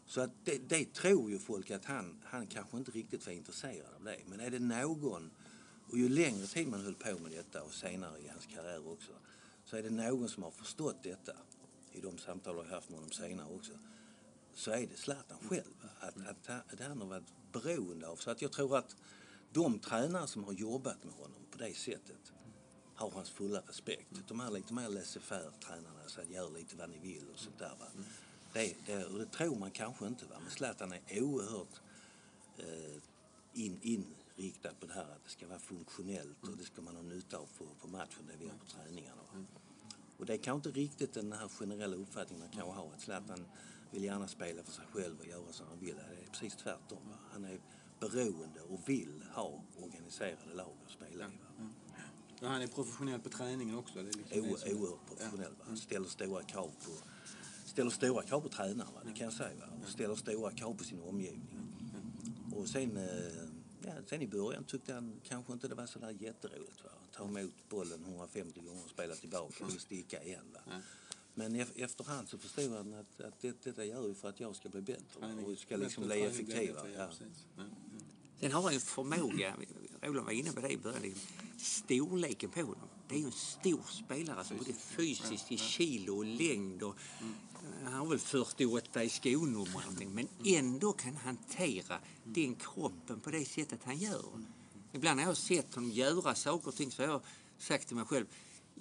Så 0.05 0.21
att 0.21 0.31
det, 0.43 0.69
det 0.69 0.93
tror 0.93 1.31
ju 1.31 1.39
folk 1.39 1.71
att 1.71 1.85
han, 1.85 2.21
han 2.23 2.47
kanske 2.47 2.77
inte 2.77 2.91
riktigt 2.91 3.25
var 3.25 3.33
intresserad 3.33 3.95
av 3.95 4.03
det. 4.03 4.17
Men 4.25 4.39
är 4.39 4.49
det 4.49 4.59
någon, 4.59 5.31
och 5.89 5.97
ju 5.97 6.09
längre 6.09 6.47
tid 6.47 6.67
man 6.67 6.81
höll 6.81 6.95
på 6.95 7.19
med 7.19 7.31
detta 7.31 7.63
och 7.63 7.73
senare 7.73 8.19
i 8.19 8.27
hans 8.27 8.45
karriär 8.45 8.91
också, 8.91 9.11
så 9.65 9.77
är 9.77 9.83
det 9.83 9.89
någon 9.89 10.29
som 10.29 10.43
har 10.43 10.51
förstått 10.51 11.03
detta 11.03 11.33
i 11.91 12.01
de 12.01 12.17
samtal 12.17 12.55
jag 12.55 12.63
har 12.63 12.69
haft 12.69 12.89
med 12.89 12.97
honom 12.97 13.11
senare 13.11 13.47
också, 13.55 13.73
så 14.53 14.71
är 14.71 14.87
det 14.87 14.97
Zlatan 14.97 15.37
själv. 15.49 15.73
Att, 15.99 16.27
att, 16.27 16.47
han- 16.47 16.61
han 16.87 17.01
har 17.01 17.07
varit 17.07 17.33
beroende 17.51 18.07
av. 18.07 18.15
Så 18.15 18.31
att 18.31 18.41
jag 18.41 18.51
tror 18.51 18.77
att 18.77 18.95
de 19.53 19.79
tränare 19.79 20.27
som 20.27 20.43
har 20.43 20.53
jobbat 20.53 21.03
med 21.03 21.13
honom 21.13 21.45
på 21.51 21.57
det 21.57 21.73
sättet 21.77 22.31
har 22.95 23.11
hans 23.11 23.29
fulla 23.29 23.61
respekt. 23.67 24.07
De 24.27 24.39
här 24.39 24.51
lite 24.51 24.73
mer 24.73 24.89
laissez-faire-tränarna, 24.89 26.07
som 26.07 26.23
att 26.23 26.29
gör 26.31 26.49
lite 26.51 26.75
vad 26.75 26.89
ni 26.89 26.97
vill 26.99 27.29
och 27.33 27.39
sånt 27.39 27.59
där. 27.59 27.75
Va? 27.79 27.85
Det, 28.53 28.75
det, 28.85 29.05
och 29.05 29.19
det 29.19 29.25
tror 29.25 29.55
man 29.59 29.71
kanske 29.71 30.07
inte. 30.07 30.25
Va? 30.25 30.35
Men 30.41 30.51
Zlatan 30.51 30.93
är 31.07 31.21
oerhört 31.23 31.81
eh, 32.57 32.95
in, 33.53 33.79
inriktad 33.81 34.73
på 34.79 34.85
det 34.85 34.93
här 34.93 35.01
att 35.11 35.23
det 35.23 35.29
ska 35.29 35.47
vara 35.47 35.59
funktionellt 35.59 36.43
och 36.47 36.57
det 36.57 36.63
ska 36.63 36.81
man 36.81 36.95
ha 36.95 37.03
nytta 37.03 37.37
av 37.37 37.47
på, 37.57 37.65
på 37.81 37.87
matchen, 37.87 38.27
det 38.27 38.37
vi 38.39 38.45
gör 38.45 38.53
på 38.53 38.65
träningarna. 38.65 39.21
Va? 39.33 39.45
Och 40.21 40.27
det 40.27 40.33
är 40.33 40.37
kanske 40.37 40.69
inte 40.69 40.79
riktigt 40.79 41.13
den 41.13 41.31
här 41.33 41.47
generella 41.47 41.95
uppfattningen 41.95 42.39
man 42.39 42.49
kanske 42.53 42.71
har 42.81 42.93
att 42.93 43.01
Zlatan 43.01 43.45
vill 43.91 44.03
gärna 44.03 44.27
spela 44.27 44.63
för 44.63 44.71
sig 44.71 44.85
själv 44.91 45.19
och 45.19 45.25
göra 45.27 45.51
som 45.51 45.67
han 45.67 45.79
vill. 45.79 45.95
Det 45.95 46.01
är 46.01 46.29
precis 46.31 46.55
tvärtom. 46.55 46.97
Va? 47.09 47.15
Han 47.31 47.45
är 47.45 47.59
beroende 47.99 48.61
och 48.69 48.89
vill 48.89 49.23
ha 49.33 49.63
organiserade 49.77 50.53
lag 50.53 50.73
att 50.85 50.91
spela 50.91 51.11
i. 51.11 51.17
Va? 51.17 51.31
Ja, 52.39 52.47
han 52.47 52.61
är 52.61 52.67
professionell 52.67 53.19
på 53.19 53.29
träningen 53.29 53.75
också. 53.75 53.93
Det 54.03 54.09
är 54.09 54.13
liksom 54.13 54.39
O- 54.39 54.57
det 54.65 54.73
Oerhört 54.73 55.07
professionell. 55.07 55.51
Va? 55.51 55.65
Han 55.67 55.77
ställer 55.77 56.07
stora 56.07 56.43
krav 56.43 56.67
på 56.85 56.91
ställer 57.65 57.89
stora 57.91 58.23
krav 58.23 58.41
på 58.41 58.49
tränaren, 58.49 58.93
va? 58.93 59.01
det 59.05 59.13
kan 59.13 59.25
jag 59.25 59.33
säga. 59.33 59.59
Va? 59.59 59.73
Och 59.83 59.89
ställer 59.89 60.15
stora 60.15 60.51
krav 60.51 60.73
på 60.73 60.83
sin 60.83 60.99
omgivning. 61.01 61.57
Och 62.55 62.67
sen, 62.67 62.97
eh, 62.97 63.05
ja, 63.85 63.91
sen 64.05 64.21
i 64.21 64.27
början 64.27 64.63
tyckte 64.63 64.93
han 64.93 65.19
kanske 65.23 65.53
inte 65.53 65.67
det 65.67 65.75
var 65.75 65.85
så 65.85 65.99
där 65.99 66.09
jätteroligt. 66.19 66.83
Va? 66.83 66.90
Ta 67.21 67.27
emot 67.27 67.69
bollen 67.69 68.03
150 68.03 68.61
gånger 68.61 68.83
och 68.83 68.89
spela 68.89 69.15
tillbaka 69.15 69.65
och 69.65 69.71
sticka 69.71 70.23
igen. 70.23 70.45
Va? 70.53 70.59
Nej. 70.67 70.81
Men 71.33 71.55
ef- 71.55 71.83
efterhand 71.83 72.29
så 72.29 72.37
förstod 72.37 72.71
han 72.71 72.93
att, 72.93 73.21
att 73.21 73.41
det, 73.41 73.63
detta 73.63 73.85
gör 73.85 74.07
ju 74.07 74.13
för 74.13 74.29
att 74.29 74.39
jag 74.39 74.55
ska 74.55 74.69
bli 74.69 74.81
bättre 74.81 75.43
och 75.45 75.57
ska 75.57 75.77
liksom 75.77 76.05
bli 76.05 76.21
effektivare. 76.21 76.91
Ja. 76.97 77.09
ja. 77.57 77.63
Sen 78.39 78.51
har 78.51 78.61
han 78.61 78.71
ju 78.71 78.75
en 78.75 78.81
förmåga, 78.81 79.55
Roland 80.01 80.25
var 80.25 80.33
inne 80.33 80.51
på 80.51 80.61
det 80.61 80.69
i 80.71 80.77
början, 80.77 81.01
liksom, 81.01 81.21
storleken 81.57 82.49
på 82.49 82.59
honom. 82.59 82.87
Det 83.09 83.15
är 83.15 83.19
ju 83.19 83.25
en 83.25 83.31
stor 83.31 83.83
spelare, 83.89 84.37
alltså, 84.37 84.53
både 84.53 84.73
fysiskt 84.73 85.51
i 85.51 85.57
kilo 85.57 86.17
och 86.17 86.25
längd. 86.25 86.83
Och, 86.83 86.95
han 87.83 87.93
har 87.93 88.05
väl 88.05 88.19
48 88.19 89.03
i 89.03 89.09
skonummer 89.09 90.05
men 90.09 90.27
ändå 90.45 90.93
kan 90.93 91.15
hantera 91.15 91.99
den 92.23 92.55
kroppen 92.55 93.19
på 93.19 93.31
det 93.31 93.45
sättet 93.45 93.79
han 93.83 93.97
gör. 93.97 94.45
Ibland 94.91 95.17
när 95.17 95.23
jag 95.23 95.37
sett 95.37 95.75
honom 95.75 95.91
göra 95.91 96.35
saker 96.35 96.67
och 96.67 96.75
ting 96.75 96.91
så 96.91 97.03
har 97.03 97.09
jag 97.09 97.21
sagt 97.57 97.87
till 97.87 97.95
mig 97.95 98.05
själv 98.05 98.25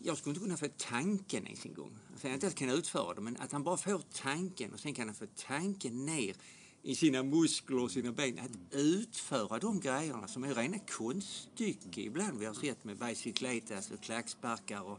jag 0.02 0.18
skulle 0.18 0.30
inte 0.30 0.44
kunna 0.44 0.56
få 0.56 0.68
tanken 0.78 1.46
ens 1.46 1.66
en 1.66 1.74
gång. 1.74 1.98
Alltså 2.12 2.28
jag 2.28 2.34
inte 2.34 2.50
kan 2.50 2.70
utföra 2.70 3.14
det, 3.14 3.20
men 3.20 3.36
att 3.36 3.52
han 3.52 3.62
bara 3.62 3.76
får 3.76 4.02
tanken 4.12 4.72
och 4.72 4.80
sen 4.80 4.94
kan 4.94 5.08
han 5.08 5.14
få 5.14 5.26
tanken 5.36 6.06
ner 6.06 6.34
i 6.82 6.94
sina 6.94 7.22
muskler 7.22 7.82
och 7.82 7.90
sina 7.90 8.12
ben 8.12 8.38
att 8.38 8.74
utföra 8.74 9.58
de 9.58 9.80
grejerna 9.80 10.28
som 10.28 10.44
är 10.44 10.54
rena 10.54 10.78
konststycke 10.78 12.00
ibland 12.00 12.38
vi 12.38 12.46
har 12.46 12.54
sett 12.54 12.84
med 12.84 12.98
bicicletas 12.98 13.70
och 13.70 13.76
alltså 13.76 13.96
klacksparkar 13.96 14.80
och, 14.82 14.98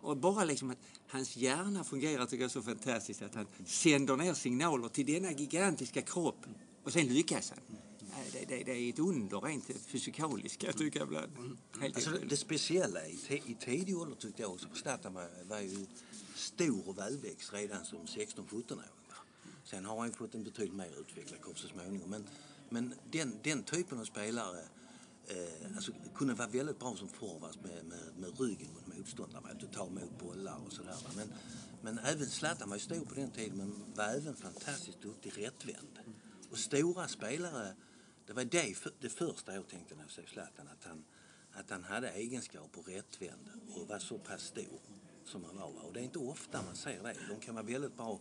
och 0.00 0.16
bara 0.16 0.44
liksom 0.44 0.70
att 0.70 0.78
hans 1.08 1.36
hjärna 1.36 1.84
fungerar 1.84 2.26
tycker 2.26 2.44
jag 2.44 2.50
så 2.50 2.62
fantastiskt 2.62 3.22
att 3.22 3.34
han 3.34 3.46
sänder 3.66 4.16
ner 4.16 4.34
signaler 4.34 4.88
till 4.88 5.06
denna 5.06 5.32
gigantiska 5.32 6.02
kropp 6.02 6.46
och 6.84 6.92
sen 6.92 7.06
lyckas 7.06 7.50
han. 7.50 7.78
Det, 8.32 8.44
det, 8.48 8.64
det 8.64 8.72
är 8.72 8.88
ett 8.88 8.98
under 8.98 9.40
rent 9.40 9.64
fysikaliskt 9.86 10.60
kan 10.60 10.66
jag 10.66 10.78
tycka 10.78 11.02
ibland. 11.02 11.58
Helt 11.80 11.96
Alltså, 11.96 12.10
det 12.28 12.36
speciella 12.36 13.06
i, 13.06 13.16
te, 13.16 13.34
i 13.34 13.56
tidig 13.60 13.98
ålder 13.98 14.16
tyckte 14.16 14.42
jag 14.42 14.52
också, 14.52 14.68
Zlatan 14.74 15.14
var, 15.48 15.60
ju 15.60 15.86
stor 16.34 16.88
och 16.88 16.98
välväxt 16.98 17.52
redan 17.52 17.84
som 17.84 17.98
16-17-åring. 17.98 18.78
va. 19.08 19.14
Sen 19.64 19.84
har 19.84 19.98
han 19.98 20.08
ju 20.08 20.12
fått 20.12 20.34
en 20.34 20.44
betydligt 20.44 20.74
mer 20.74 21.00
utvecklad 21.00 21.44
kropp 21.44 21.58
så 21.58 21.68
småningom. 21.68 22.10
Men, 22.10 22.24
men 22.68 22.94
den, 23.10 23.38
den 23.42 23.62
typen 23.62 23.98
av 23.98 24.04
spelare 24.04 24.60
eh, 25.26 25.76
alltså, 25.76 25.92
kunde 26.14 26.34
vara 26.34 26.48
väldigt 26.48 26.78
bra 26.78 26.96
som 26.96 27.08
forwards 27.08 27.58
med, 27.62 27.84
med, 27.84 27.98
med 28.16 28.40
ryggen 28.40 28.68
mot 28.74 28.96
motståndaren. 28.98 29.44
Att 29.44 29.72
ta 29.72 29.86
emot 29.86 30.18
bollar 30.18 30.58
och 30.66 30.72
sådär. 30.72 30.96
Men, 31.16 31.32
men 31.82 31.98
även 31.98 32.26
Zlatan 32.26 32.68
var 32.68 32.76
ju 32.76 32.82
stor 32.82 33.04
på 33.04 33.14
den 33.14 33.30
tiden 33.30 33.56
men 33.56 33.74
var 33.94 34.04
även 34.04 34.34
fantastiskt 34.34 35.02
duktig 35.02 35.32
rättvänd. 35.36 35.98
Och 36.50 36.58
stora 36.58 37.08
spelare, 37.08 37.74
det 38.26 38.32
var 38.32 38.44
det, 38.44 38.76
det 39.00 39.08
första 39.08 39.54
jag 39.54 39.68
tänkte 39.68 39.94
när 39.94 40.02
jag 40.02 40.10
såg 40.10 40.28
Zlatan. 40.28 40.68
Att 40.68 40.84
han, 40.84 41.04
att 41.52 41.70
han 41.70 41.84
hade 41.84 42.10
egenskaper 42.10 42.82
rättvänd 42.82 43.50
och 43.74 43.88
var 43.88 43.98
så 43.98 44.18
pass 44.18 44.42
stor 44.42 44.80
som 45.24 45.44
han 45.44 45.56
var. 45.56 45.86
Och 45.86 45.92
det 45.92 46.00
är 46.00 46.04
inte 46.04 46.18
ofta 46.18 46.62
man 46.62 46.76
ser 46.76 47.02
det. 47.02 47.16
De 47.28 47.40
kan 47.40 47.54
vara 47.54 47.66
väldigt 47.66 47.96
bra, 47.96 48.18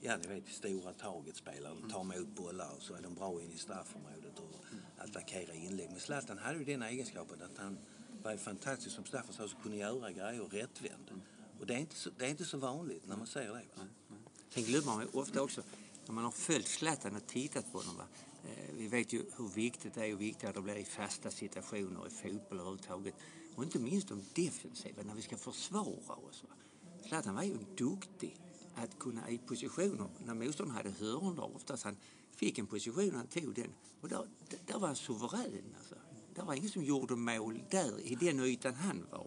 ja 0.00 0.16
ni 0.16 0.26
vet, 0.26 0.48
stora 0.48 0.92
taget 0.92 1.36
spelare. 1.36 1.74
De 1.80 1.90
tar 1.90 2.00
emot 2.00 2.28
bollar 2.28 2.70
och 2.76 2.82
så 2.82 2.94
är 2.94 3.02
de 3.02 3.14
bra 3.14 3.42
in 3.42 3.52
i 3.52 3.58
straffområdet 3.58 4.38
och 4.38 4.64
attackerar 4.98 5.54
inlägg. 5.54 5.90
Men 5.90 6.00
Zlatan 6.00 6.38
hade 6.38 6.58
ju 6.58 6.64
den 6.64 6.82
egenskapen 6.82 7.42
att 7.42 7.58
han 7.58 7.78
var 8.22 8.36
fantastisk 8.36 8.94
som 8.94 9.04
Staffan 9.04 9.32
sa, 9.32 9.48
så 9.48 9.56
kunde 9.56 9.76
göra 9.76 10.12
grejer 10.12 10.44
rättvänd. 10.44 11.22
Och 11.60 11.66
det 11.66 11.74
är, 11.74 11.78
inte 11.78 11.96
så, 11.96 12.10
det 12.18 12.24
är 12.24 12.30
inte 12.30 12.44
så 12.44 12.58
vanligt 12.58 13.06
när 13.06 13.16
man 13.16 13.26
ser 13.26 13.40
det. 13.40 13.52
Va? 13.52 13.86
Sen 14.48 14.64
glömmer 14.64 14.86
man 14.86 15.00
ju 15.02 15.08
ofta 15.20 15.42
också, 15.42 15.62
när 16.06 16.14
man 16.14 16.24
har 16.24 16.30
följt 16.30 16.68
Zlatan 16.68 17.16
och 17.16 17.26
tittat 17.26 17.72
på 17.72 17.78
honom. 17.78 17.96
Va? 17.96 18.04
Vi 18.86 18.90
vet 18.90 19.12
ju 19.12 19.24
hur 19.36 19.48
viktigt 19.48 19.94
det 19.94 20.06
är 20.06 20.14
och 20.14 20.20
viktigare 20.20 20.54
det 20.54 20.62
blir 20.62 20.76
i 20.76 20.84
fasta 20.84 21.30
situationer 21.30 22.06
i 22.06 22.10
fotboll 22.10 22.58
överhuvudtaget. 22.58 23.14
Och 23.54 23.64
inte 23.64 23.78
minst 23.78 24.08
de 24.08 24.22
defensiva, 24.34 25.02
när 25.02 25.14
vi 25.14 25.22
ska 25.22 25.36
försvara 25.36 26.14
oss. 26.16 26.44
Zlatan 27.08 27.34
var 27.34 27.42
ju 27.42 27.58
duktig 27.76 28.40
att 28.74 28.98
kunna 28.98 29.30
i 29.30 29.38
positioner, 29.38 30.08
när 30.26 30.34
motståndaren 30.34 30.76
hade 30.76 30.90
hörnor, 30.90 31.50
oftast 31.54 31.84
han 31.84 31.96
fick 32.36 32.58
en 32.58 32.66
position 32.66 33.10
och 33.10 33.16
han 33.16 33.26
tog 33.26 33.54
den. 33.54 33.70
Och 34.00 34.08
där, 34.08 34.28
där- 34.50 34.58
där 34.66 34.78
var 34.78 34.86
han 34.86 34.96
suverän 34.96 35.74
alltså. 35.78 35.94
Det 36.34 36.42
var 36.42 36.54
ingen 36.54 36.70
som 36.70 36.84
gjorde 36.84 37.16
mål 37.16 37.62
där, 37.70 38.00
i 38.00 38.14
den 38.14 38.40
ytan 38.40 38.74
han 38.74 39.06
var. 39.10 39.18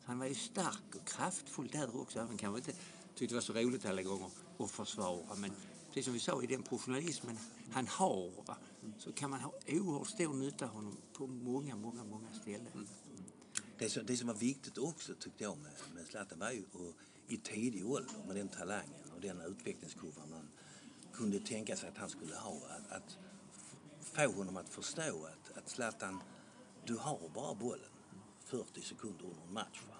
Så 0.00 0.06
han 0.06 0.18
var 0.18 0.26
ju 0.26 0.34
stark 0.34 0.94
och 0.94 1.08
kraftfull 1.08 1.68
där 1.72 2.00
också. 2.00 2.18
Även 2.18 2.36
kanske 2.36 2.58
inte 2.58 2.72
tyckte 3.14 3.34
det 3.34 3.34
var 3.34 3.40
så 3.40 3.52
roligt 3.52 3.86
alla 3.86 4.02
gånger 4.02 4.30
att 4.58 4.70
försvara. 4.70 5.34
Men 5.36 5.50
precis 5.88 6.04
som 6.04 6.14
vi 6.14 6.20
sa, 6.20 6.42
i 6.42 6.46
den 6.46 6.62
professionalismen 6.62 7.38
han 7.72 7.86
har 7.86 8.30
va, 8.46 8.56
så 8.98 9.12
kan 9.12 9.30
man 9.30 9.40
ha 9.40 9.52
oerhört 9.68 10.06
stor 10.06 10.34
nytta 10.34 10.64
av 10.64 10.70
honom 10.70 10.96
på 11.12 11.26
många, 11.26 11.76
många, 11.76 12.04
många 12.04 12.32
ställen. 12.32 12.72
Mm. 12.74 12.86
Det 13.78 13.88
som, 13.88 14.06
det 14.06 14.16
som 14.16 14.26
var 14.26 14.34
viktigt 14.34 14.78
också 14.78 15.14
tyckte 15.14 15.44
jag 15.44 15.58
med, 15.58 15.72
med 15.94 16.06
Zlatan 16.06 16.38
var 16.38 16.50
ju 16.50 16.60
att 16.60 16.94
i 17.28 17.36
tidig 17.36 17.86
ålder 17.86 18.14
med 18.26 18.36
den 18.36 18.48
talangen 18.48 19.10
och 19.14 19.20
den 19.20 19.40
utvecklingskurvan 19.40 20.30
man 20.30 20.48
kunde 21.12 21.38
tänka 21.38 21.76
sig 21.76 21.88
att 21.88 21.98
han 21.98 22.08
skulle 22.08 22.34
ha. 22.34 22.56
Att, 22.68 22.92
att 22.92 23.18
få 24.00 24.32
honom 24.32 24.56
att 24.56 24.68
förstå 24.68 25.26
att, 25.26 25.58
att 25.58 25.68
Zlatan, 25.68 26.22
du 26.86 26.96
har 26.96 27.30
bara 27.34 27.54
bollen 27.54 27.90
40 28.44 28.80
sekunder 28.80 29.24
under 29.24 29.42
en 29.42 29.52
match. 29.52 29.82
Va? 29.88 29.94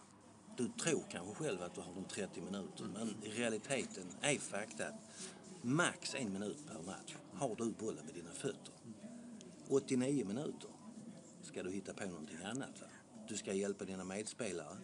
Du 0.56 0.68
tror 0.68 1.04
kanske 1.10 1.34
själv 1.34 1.62
att 1.62 1.74
du 1.74 1.80
har 1.80 1.94
de 1.94 2.04
30 2.04 2.40
minuter 2.40 2.84
men 2.94 3.16
i 3.22 3.28
realiteten 3.28 4.06
är 4.20 4.38
fakta 4.38 4.86
att 4.86 4.94
max 5.62 6.14
en 6.14 6.32
minut 6.32 6.66
per 6.66 6.82
match 6.82 7.16
har 7.32 7.56
du 7.56 7.70
bollen 7.70 8.06
med 8.06 8.14
dina 8.14 8.30
fötter. 8.30 8.74
89 9.68 10.24
minuter 10.26 10.70
ska 11.42 11.62
du 11.62 11.70
hitta 11.70 11.94
på 11.94 12.06
någonting 12.06 12.36
annat. 12.44 12.80
Va? 12.80 12.86
Du 13.28 13.36
ska 13.36 13.52
hjälpa 13.52 13.84
dina 13.84 14.04
medspelare 14.04 14.76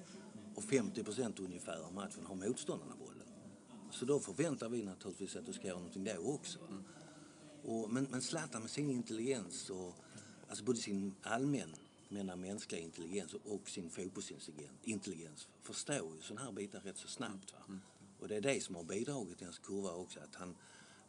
och 0.55 0.65
50 0.65 1.05
procent 1.05 1.41
ungefär 1.41 1.81
av 1.81 1.95
matchen 1.95 2.27
har 2.27 2.35
motståndarna 2.35 2.97
bollen. 2.97 3.27
Så 3.91 4.05
då 4.05 4.21
förväntar 4.21 4.69
vi 4.69 4.85
naturligtvis 4.85 5.37
att 5.37 5.47
du 5.47 5.53
ska 5.53 5.67
göra 5.67 5.79
någonting 5.79 6.05
då 6.05 6.35
också. 6.35 6.59
Och, 7.63 7.91
men, 7.91 8.07
men 8.11 8.23
Zlatan 8.23 8.63
med 8.63 8.71
sin 8.71 8.91
intelligens 8.91 9.71
och 9.71 9.95
alltså 10.49 10.65
både 10.65 10.79
sin 10.79 11.15
allmän 11.23 11.75
menar 12.09 12.37
mänskliga 12.37 12.81
intelligens 12.81 13.35
och 13.35 13.69
sin 13.69 13.91
fotbollsintelligens 13.91 15.49
förstår 15.63 16.15
ju 16.17 16.23
sådana 16.23 16.45
här 16.45 16.53
bitar 16.53 16.81
rätt 16.81 16.97
så 16.97 17.09
snabbt. 17.09 17.53
Va? 17.53 17.79
Och 18.21 18.29
det 18.29 18.37
är 18.37 18.41
det 18.41 18.63
som 18.63 18.75
har 18.75 18.85
bidragit 18.85 19.39
till 19.39 19.47
hans 19.47 19.59
kurva 19.59 19.93
också. 19.93 20.21
Att 20.21 20.35
han, 20.35 20.57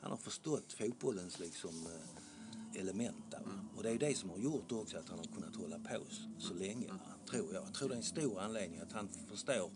han 0.02 0.12
har 0.12 0.18
förstått 0.18 0.74
fotbollens 0.74 1.40
liksom, 1.40 1.88
eh, 1.88 2.82
element 2.82 3.32
där. 3.32 3.40
va. 3.40 3.52
Och 3.76 3.84
det 3.84 3.90
är 3.90 3.98
det 3.98 4.18
som 4.18 4.30
har 4.30 4.38
gjort 4.38 4.72
också 4.72 4.98
att 4.98 5.10
han 5.10 5.18
har 5.18 5.26
kunnat 5.26 5.56
hålla 5.56 5.80
på 5.80 6.04
så, 6.38 6.54
länge. 6.54 6.88
Va? 6.88 7.00
Tror 7.30 7.54
jag. 7.54 7.64
jag 7.64 7.74
tror 7.74 7.90
det 7.90 7.96
är 7.96 7.98
en 7.98 8.04
stor 8.04 8.40
anledning 8.40 8.80
att 8.80 8.92
han 8.92 9.10
förstår 9.30 9.72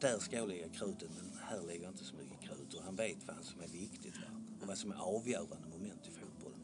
där 0.00 0.18
ska 0.18 0.36
jag 0.36 0.48
lägga 0.48 0.68
krutet 0.68 1.10
men 1.16 1.38
här 1.42 1.62
lägger 1.62 1.82
jag 1.82 1.92
inte 1.92 2.04
så 2.04 2.14
mycket 2.14 2.40
krut. 2.40 2.74
Och 2.74 2.82
han 2.82 2.96
vet 2.96 3.26
vad 3.26 3.44
som 3.44 3.60
är 3.60 3.68
viktigt 3.68 4.14
och 4.60 4.66
vad 4.66 4.78
som 4.78 4.90
är 4.90 4.96
avgörande 4.96 5.68
moment 5.68 6.06
i 6.06 6.10
fotbollen. 6.10 6.60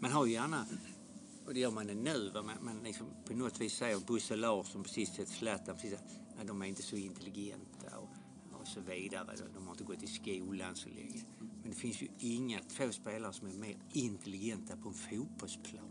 Man 0.00 0.12
har 0.12 0.26
ju 0.26 0.32
gärna, 0.32 0.66
och 1.46 1.54
det 1.54 1.60
gör 1.60 1.70
man 1.70 1.86
nu, 1.86 2.30
va, 2.34 2.42
man, 2.42 2.64
man 2.64 2.82
liksom 2.82 3.06
på 3.26 3.34
något 3.34 3.60
vis 3.60 3.76
säger 3.76 3.98
Bosse 3.98 4.36
Larsson 4.36 4.82
precis 4.82 5.14
sett 5.14 5.28
Zlatan 5.28 5.76
precis 5.76 5.98
att 6.38 6.46
de 6.46 6.62
är 6.62 6.66
inte 6.66 6.82
så 6.82 6.96
intelligenta 6.96 7.75
och, 8.66 8.72
så 8.72 8.80
vidare. 8.80 9.36
De 9.54 9.64
har 9.66 9.72
inte 9.72 9.84
gått 9.84 10.02
i 10.02 10.06
skolan 10.06 10.76
så 10.76 10.88
länge. 10.88 11.24
Men 11.38 11.70
det 11.70 11.76
finns 11.76 12.02
ju 12.02 12.08
inga 12.18 12.60
två 12.62 12.92
spelare 12.92 13.32
som 13.32 13.48
är 13.48 13.52
mer 13.52 13.76
intelligenta 13.92 14.76
på 14.76 14.88
en 14.88 14.94
fotbollsplan. 14.94 15.90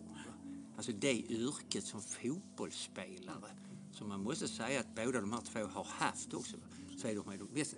Alltså 0.75 0.91
det 0.91 1.31
yrket 1.31 1.83
som 1.83 2.01
fotbollsspelare 2.01 3.51
som 3.91 4.09
man 4.09 4.23
måste 4.23 4.47
säga 4.47 4.79
att 4.79 4.95
båda 4.95 5.21
de 5.21 5.31
här 5.31 5.41
två 5.41 5.59
har 5.59 5.83
haft 5.83 6.33
också. 6.33 6.57
Så 6.97 7.07
är 7.07 7.15
de 7.15 7.29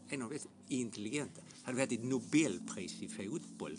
en 0.10 0.22
av 0.22 0.30
de 0.30 0.34
mest 0.34 0.48
intelligenta. 0.68 1.42
Hade 1.64 1.76
vi 1.76 1.82
haft 1.82 1.92
ett 1.92 2.04
Nobelpris 2.04 3.02
i 3.02 3.08
fotboll 3.08 3.78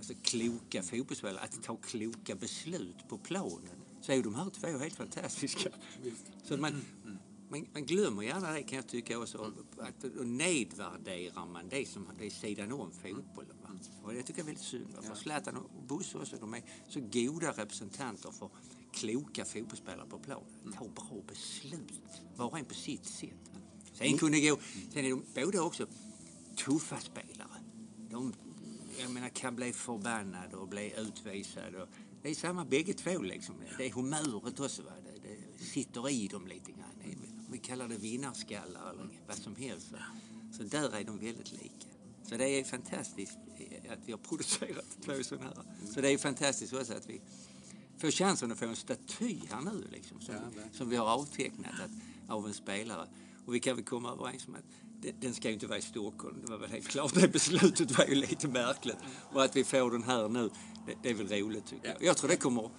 alltså 0.00 0.14
kloka 0.22 0.82
fotbollsspelare, 0.82 1.44
att 1.44 1.62
ta 1.62 1.76
kloka 1.76 2.34
beslut 2.34 3.08
på 3.08 3.18
planen, 3.18 3.76
så 4.00 4.12
är 4.12 4.22
de 4.22 4.34
här 4.34 4.50
två 4.50 4.78
helt 4.78 4.96
fantastiska. 4.96 5.70
Så 6.44 6.56
man, 6.56 6.82
man, 7.50 7.66
man 7.72 7.86
glömmer 7.86 8.22
gärna 8.22 8.52
det 8.52 8.62
kan 8.62 8.76
jag 8.76 8.88
tycka 8.88 9.18
också. 9.18 9.52
Att, 9.78 10.04
och 10.04 10.26
nedvärderar 10.26 11.46
man 11.46 11.68
det 11.68 11.88
som 11.88 12.08
det 12.18 12.26
är 12.26 12.30
sidan 12.30 12.72
om 12.72 12.90
fotbollen. 12.90 13.56
Va? 13.62 13.70
Och 14.02 14.12
det 14.12 14.22
tycker 14.22 14.40
jag 14.40 14.44
är 14.44 14.44
väldigt 14.44 14.64
synd. 14.64 14.94
Va? 14.96 15.02
För 15.02 15.14
Zlatan 15.14 15.56
och 15.56 15.70
Bosse 15.86 16.18
också, 16.18 16.36
de 16.36 16.54
är 16.54 16.62
så 16.88 17.00
goda 17.00 17.52
representanter 17.52 18.30
för 18.30 18.50
kloka 18.92 19.44
fotbollsspelare 19.44 20.06
på 20.08 20.18
planen. 20.18 20.72
Tar 20.78 20.88
bra 20.88 21.22
beslut, 21.26 22.22
var 22.36 22.46
och 22.46 22.58
en 22.58 22.64
på 22.64 22.74
sitt 22.74 23.06
sätt. 23.06 23.50
Va? 23.52 23.60
Sen 23.92 24.18
kunde 24.18 24.40
gå, 24.40 24.58
sen 24.92 25.04
är 25.04 25.10
de 25.10 25.24
båda 25.34 25.62
också 25.62 25.86
tuffa 26.56 27.00
spelare. 27.00 27.64
De 28.10 28.32
jag 28.98 29.10
menar, 29.10 29.28
kan 29.28 29.56
bli 29.56 29.72
förbannad 29.72 30.54
och 30.54 30.68
bli 30.68 30.94
utvisad. 30.96 31.74
Och 31.74 31.88
det 32.22 32.30
är 32.30 32.34
samma 32.34 32.64
bägge 32.64 32.92
två 32.92 33.18
liksom. 33.18 33.54
Det 33.78 33.86
är 33.86 33.90
humöret 33.90 34.60
också. 34.60 34.82
Va? 34.82 34.92
Det, 35.22 35.36
det 35.58 35.64
sitter 35.64 36.10
i 36.10 36.28
dem 36.28 36.46
lite 36.46 36.72
grann. 36.72 36.79
Kallar 37.62 37.88
det 37.88 37.96
vinnarskallar 37.96 38.90
eller 38.90 39.08
vad 39.26 39.36
som 39.36 39.56
helst. 39.56 39.92
Så 40.52 40.62
där 40.62 40.96
är 40.96 41.04
de 41.04 41.18
väldigt 41.18 41.52
lika. 41.52 41.86
Så 42.22 42.36
det 42.36 42.48
är 42.48 42.64
fantastiskt 42.64 43.38
eh, 43.58 43.92
att 43.92 43.98
vi 44.06 44.12
har 44.12 44.18
producerat 44.18 44.86
två 45.04 45.12
sådana 45.22 45.46
här. 45.46 45.86
Så 45.94 46.00
det 46.00 46.12
är 46.12 46.18
fantastiskt 46.18 46.72
också 46.72 46.92
att 46.92 47.08
vi 47.08 47.20
får 47.98 48.10
chansen 48.10 48.52
att 48.52 48.58
få 48.58 48.64
en 48.64 48.76
staty 48.76 49.40
här 49.50 49.60
nu 49.60 49.84
liksom. 49.92 50.20
Som, 50.20 50.34
som 50.72 50.88
vi 50.88 50.96
har 50.96 51.06
avtecknat 51.06 51.72
att, 51.84 51.90
av 52.28 52.46
en 52.46 52.54
spelare. 52.54 53.08
Och 53.46 53.54
vi 53.54 53.60
kan 53.60 53.76
väl 53.76 53.84
komma 53.84 54.12
överens 54.12 54.48
om 54.48 54.54
att 54.54 54.64
den, 55.02 55.14
den 55.20 55.34
ska 55.34 55.48
ju 55.48 55.54
inte 55.54 55.66
vara 55.66 55.78
i 55.78 55.82
Stockholm. 55.82 56.36
Det 56.44 56.50
var 56.50 56.58
väl 56.58 56.70
helt 56.70 56.88
klart. 56.88 57.14
Det 57.14 57.28
beslutet 57.28 57.98
var 57.98 58.04
ju 58.04 58.14
lite 58.14 58.48
märkligt. 58.48 58.98
Och 59.32 59.44
att 59.44 59.56
vi 59.56 59.64
får 59.64 59.90
den 59.90 60.02
här 60.02 60.28
nu, 60.28 60.50
det, 60.86 60.94
det 61.02 61.10
är 61.10 61.14
väl 61.14 61.28
roligt 61.28 61.66
tycker 61.66 61.88
jag. 61.88 62.02
Jag 62.02 62.16
tror 62.16 62.30
det 62.30 62.36
kommer 62.36 62.70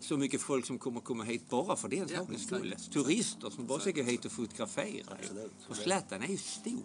så 0.00 0.16
mycket 0.16 0.40
folk 0.40 0.66
som 0.66 0.78
kommer 0.78 1.00
komma 1.00 1.24
hit 1.24 1.50
bara 1.50 1.76
för 1.76 1.88
den 1.88 2.08
sakens 2.08 2.42
skull. 2.46 2.74
Turister 2.92 3.50
som 3.50 3.66
bara 3.66 3.80
ska 3.80 3.90
gå 3.90 4.02
hit 4.02 4.24
och 4.24 4.32
fotografera. 4.32 5.16
Absolut. 5.20 5.52
För 5.66 5.74
Zlatan 5.74 6.22
är 6.22 6.26
ju 6.26 6.38
stor. 6.38 6.82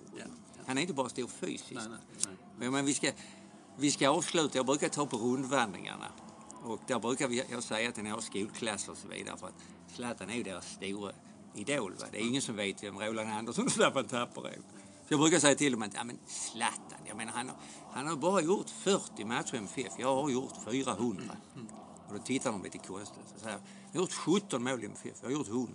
Han 0.65 0.77
är 0.77 0.81
inte 0.81 0.93
bara 0.93 1.09
stor 1.09 1.27
fysiskt. 1.27 1.71
Nej, 1.71 1.87
nej, 1.89 2.35
nej. 2.59 2.69
Men, 2.69 2.85
vi, 2.85 2.93
ska, 2.93 3.11
vi 3.77 3.91
ska 3.91 4.09
avsluta. 4.09 4.57
Jag 4.57 4.65
brukar 4.65 4.89
ta 4.89 5.05
på 5.05 5.17
rundvandringarna. 5.17 6.07
Och 6.63 6.79
där 6.87 6.99
brukar 6.99 7.27
vi, 7.27 7.43
jag 7.49 7.63
säga 7.63 7.91
till 7.91 8.03
några 8.03 8.21
skolklasser 8.21 8.91
och 8.91 8.97
så 8.97 9.07
vidare. 9.07 9.37
För 9.37 9.47
att 9.47 9.55
Zlatan 9.95 10.29
är 10.29 10.35
ju 10.35 10.43
deras 10.43 10.73
stora 10.73 11.11
idol. 11.55 11.93
Va? 11.99 12.05
Det 12.11 12.17
är 12.17 12.27
ingen 12.27 12.41
som 12.41 12.55
vet 12.55 12.83
vem 12.83 12.99
Roland 12.99 13.29
Andersson 13.29 13.65
och 13.65 13.71
Staffan 13.71 14.05
Tapper 14.05 14.47
är. 14.47 14.57
Så 15.07 15.13
jag 15.13 15.19
brukar 15.19 15.39
säga 15.39 15.55
till 15.55 15.71
dem 15.71 15.81
att 15.81 15.93
ja, 15.93 16.03
men 16.03 16.19
Zlatan, 16.27 16.99
jag 17.07 17.17
menar, 17.17 17.31
han, 17.31 17.49
har, 17.49 17.57
han 17.91 18.07
har 18.07 18.15
bara 18.15 18.41
gjort 18.41 18.69
40 18.69 19.25
matcher 19.25 19.55
i 19.55 19.57
MFF. 19.57 19.93
Jag 19.97 20.15
har 20.15 20.29
gjort 20.29 20.53
400. 20.71 21.23
Och 22.11 22.17
då 22.17 22.23
tittar 22.23 22.51
de 22.51 22.63
lite 22.63 22.77
konstigt. 22.77 23.19
Så 23.33 23.39
säger 23.39 23.59
jag, 23.91 23.99
har 23.99 24.05
gjort 24.05 24.13
17 24.13 24.63
mål 24.63 24.83
i 24.83 24.85
MFF. 24.85 25.17
Jag 25.21 25.27
har 25.27 25.33
gjort 25.33 25.47
100. 25.47 25.73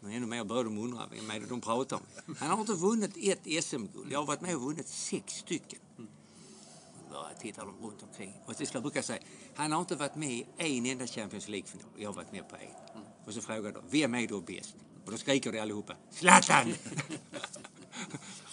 Men 0.00 0.12
ännu 0.12 0.26
mer 0.26 0.44
börjar 0.44 0.64
de 0.64 0.78
undra 0.78 1.06
vem 1.10 1.30
är 1.30 1.40
det 1.40 1.46
de 1.46 1.60
pratar 1.60 1.96
om. 1.96 2.34
Han 2.38 2.50
har 2.50 2.60
inte 2.60 2.72
vunnit 2.72 3.16
ett 3.16 3.64
SM-guld. 3.64 4.12
Jag 4.12 4.18
har 4.18 4.26
varit 4.26 4.40
med 4.40 4.54
och 4.56 4.62
vunnit 4.62 4.88
sex 4.88 5.32
stycken. 5.32 5.78
Då 7.12 7.28
tittar 7.40 7.66
de 7.66 7.86
runt 7.86 8.02
omkring. 8.02 8.32
Och 8.46 8.56
till 8.56 8.66
slut 8.66 8.82
brukar 8.82 8.98
jag 8.98 9.04
säga, 9.04 9.22
han 9.54 9.72
har 9.72 9.80
inte 9.80 9.96
varit 9.96 10.14
med 10.16 10.30
i 10.58 10.78
en 10.78 10.86
enda 10.86 11.06
Champions 11.06 11.48
League-final. 11.48 11.86
Jag 11.96 12.08
har 12.08 12.14
varit 12.14 12.32
med 12.32 12.48
på 12.48 12.56
en. 12.56 13.02
Och 13.26 13.34
så 13.34 13.40
frågar 13.40 13.72
de, 13.72 13.82
vem 13.90 14.14
är 14.14 14.26
då 14.26 14.40
bäst? 14.40 14.76
Och 15.04 15.12
då 15.12 15.18
skriker 15.18 15.52
de 15.52 15.60
allihopa, 15.60 15.96
Zlatan! 16.10 16.66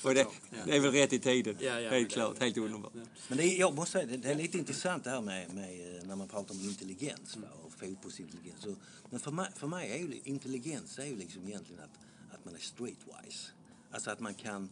och 0.03 0.13
det, 0.13 0.27
det 0.65 0.75
är 0.75 0.79
väl 0.79 0.91
rätt 0.91 1.13
i 1.13 1.19
tiden. 1.19 1.57
Ja, 1.59 1.79
ja, 1.79 1.89
helt 1.89 2.09
det- 2.09 2.13
klart, 2.13 2.39
helt 2.39 2.57
underbart. 2.57 2.93
Men 3.27 3.37
det 3.37 3.43
är, 3.43 3.59
jag 3.59 3.75
måste 3.75 3.91
säga, 3.91 4.17
det, 4.17 4.31
är 4.31 4.35
lite 4.35 4.57
intressant 4.57 5.03
det 5.03 5.09
här 5.09 5.21
med, 5.21 5.53
med 5.53 5.92
när 6.13 6.17
man 6.17 6.27
pratar 6.27 6.55
om 6.55 6.61
intelligens 6.61 7.37
va, 7.37 7.47
och 7.63 7.71
fotbollsintelligens. 7.73 8.61
Så, 8.61 8.75
men 9.09 9.19
för 9.19 9.31
mig, 9.31 9.51
för 9.55 9.67
mig 9.67 9.91
är 9.91 9.97
ju 9.97 10.21
intelligens 10.23 10.99
är 10.99 11.05
ju 11.05 11.15
liksom 11.15 11.47
egentligen 11.47 11.83
att, 11.83 11.99
att 12.35 12.45
man 12.45 12.55
är 12.55 12.59
streetwise. 12.59 13.51
Alltså 13.91 14.11
att 14.11 14.19
man 14.19 14.33
kan 14.33 14.69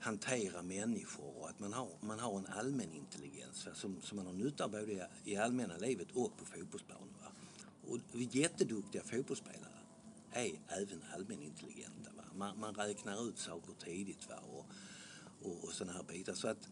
hantera 0.00 0.62
människor 0.62 1.36
och 1.38 1.48
att 1.48 1.60
man 1.60 1.72
har, 1.72 1.88
man 2.00 2.18
har 2.18 2.38
en 2.38 2.46
allmän 2.46 2.92
intelligens 2.92 3.66
va, 3.66 3.72
som, 3.74 4.00
som 4.00 4.16
man 4.16 4.26
har 4.26 4.32
nytta 4.32 4.64
av 4.64 4.70
både 4.70 4.92
i, 4.92 5.02
i 5.24 5.36
allmänna 5.36 5.76
livet 5.76 6.08
och 6.14 6.36
på 6.36 6.44
fotbollsplanen. 6.44 7.14
Va. 7.22 7.30
Och 7.86 8.20
jätteduktiga 8.20 9.02
fotbollsspelare 9.02 9.78
är 10.32 10.52
även 10.68 11.04
allmänintelligenta. 11.14 12.10
Va. 12.16 12.22
Man, 12.34 12.60
man 12.60 12.74
räknar 12.74 13.28
ut 13.28 13.38
saker 13.38 13.72
tidigt 13.84 14.28
va, 14.28 14.36
och, 14.36 14.66
och, 15.42 15.64
och 15.64 15.72
sådana 15.72 15.92
här 15.92 16.02
bitar. 16.02 16.34
Så 16.34 16.48
att 16.48 16.68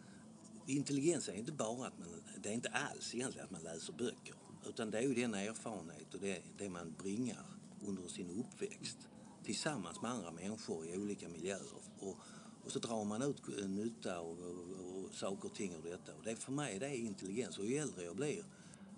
intelligens 0.67 1.29
är 1.29 1.33
inte 1.33 1.53
bara 1.53 1.87
att 1.87 1.99
man, 1.99 2.09
det 2.43 2.49
är 2.49 2.53
inte 2.53 2.69
alls 2.69 3.15
egentligen 3.15 3.45
att 3.45 3.51
man 3.51 3.63
läser 3.63 3.93
böcker. 3.93 4.35
Utan 4.69 4.91
det 4.91 4.99
är 4.99 5.03
ju 5.03 5.15
den 5.15 5.35
erfarenhet 5.35 6.15
och 6.15 6.21
det, 6.21 6.43
det 6.59 6.69
man 6.69 6.95
bringar 6.99 7.47
under 7.87 8.09
sin 8.09 8.31
uppväxt 8.31 8.99
tillsammans 9.45 10.03
med 10.03 10.11
andra 10.11 10.31
människor 10.31 10.87
i 10.87 10.97
olika 10.97 11.29
miljöer. 11.29 11.73
Och, 11.99 12.17
och 12.65 12.73
så 12.73 12.79
drar 12.79 13.05
man 13.05 13.23
ut 13.23 13.69
nytta 13.69 14.21
och, 14.21 14.39
och, 14.39 15.05
och 15.05 15.15
saker 15.15 15.49
och 15.49 15.55
ting 15.55 15.75
ur 15.75 15.91
detta. 15.91 16.15
Och 16.15 16.25
det, 16.25 16.37
för 16.37 16.53
mig 16.53 16.79
det 16.79 16.87
är 16.87 16.95
intelligens. 16.95 17.59
Och 17.59 17.67
ju 17.67 17.77
äldre 17.77 18.05
jag 18.05 18.17
blir, 18.17 18.45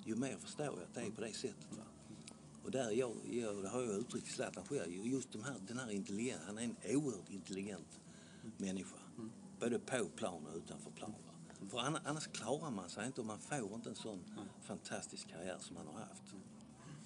ju 0.05 0.17
mer 0.17 0.37
förstår 0.37 0.67
jag 0.67 0.83
att 0.83 0.95
det 0.95 1.01
är 1.01 1.11
på 1.11 1.21
det 1.21 1.33
sättet. 1.33 1.67
Va? 1.71 1.85
Och 2.65 2.71
där 2.71 2.91
jag, 2.91 3.17
jag, 3.31 3.63
det 3.63 3.69
har 3.69 3.83
jag 3.83 3.95
uttryckt 3.95 4.27
Zlatan 4.27 4.65
själv, 4.65 5.07
just 5.07 5.33
de 5.33 5.43
här, 5.43 5.55
den 5.69 5.79
här 5.79 5.91
intelligens, 5.91 6.43
han 6.47 6.59
är 6.59 6.63
en 6.63 6.97
oerhört 6.97 7.31
intelligent 7.31 8.01
människa. 8.57 8.97
Både 9.61 9.79
på 9.79 10.09
plan 10.17 10.47
och 10.47 10.57
utanför 10.57 10.91
plan. 10.91 11.15
För 11.71 11.79
anna- 11.79 12.01
annars 12.05 12.27
klarar 12.27 12.71
man 12.71 12.91
sig 12.91 13.07
inte 13.07 13.21
och 13.21 13.27
man 13.27 13.39
får 13.39 13.75
inte 13.75 13.89
en 13.89 13.97
sån 13.97 14.25
fantastisk 14.63 15.29
karriär 15.29 15.57
som 15.61 15.77
han 15.77 15.87
har 15.87 16.01
haft. 16.01 16.23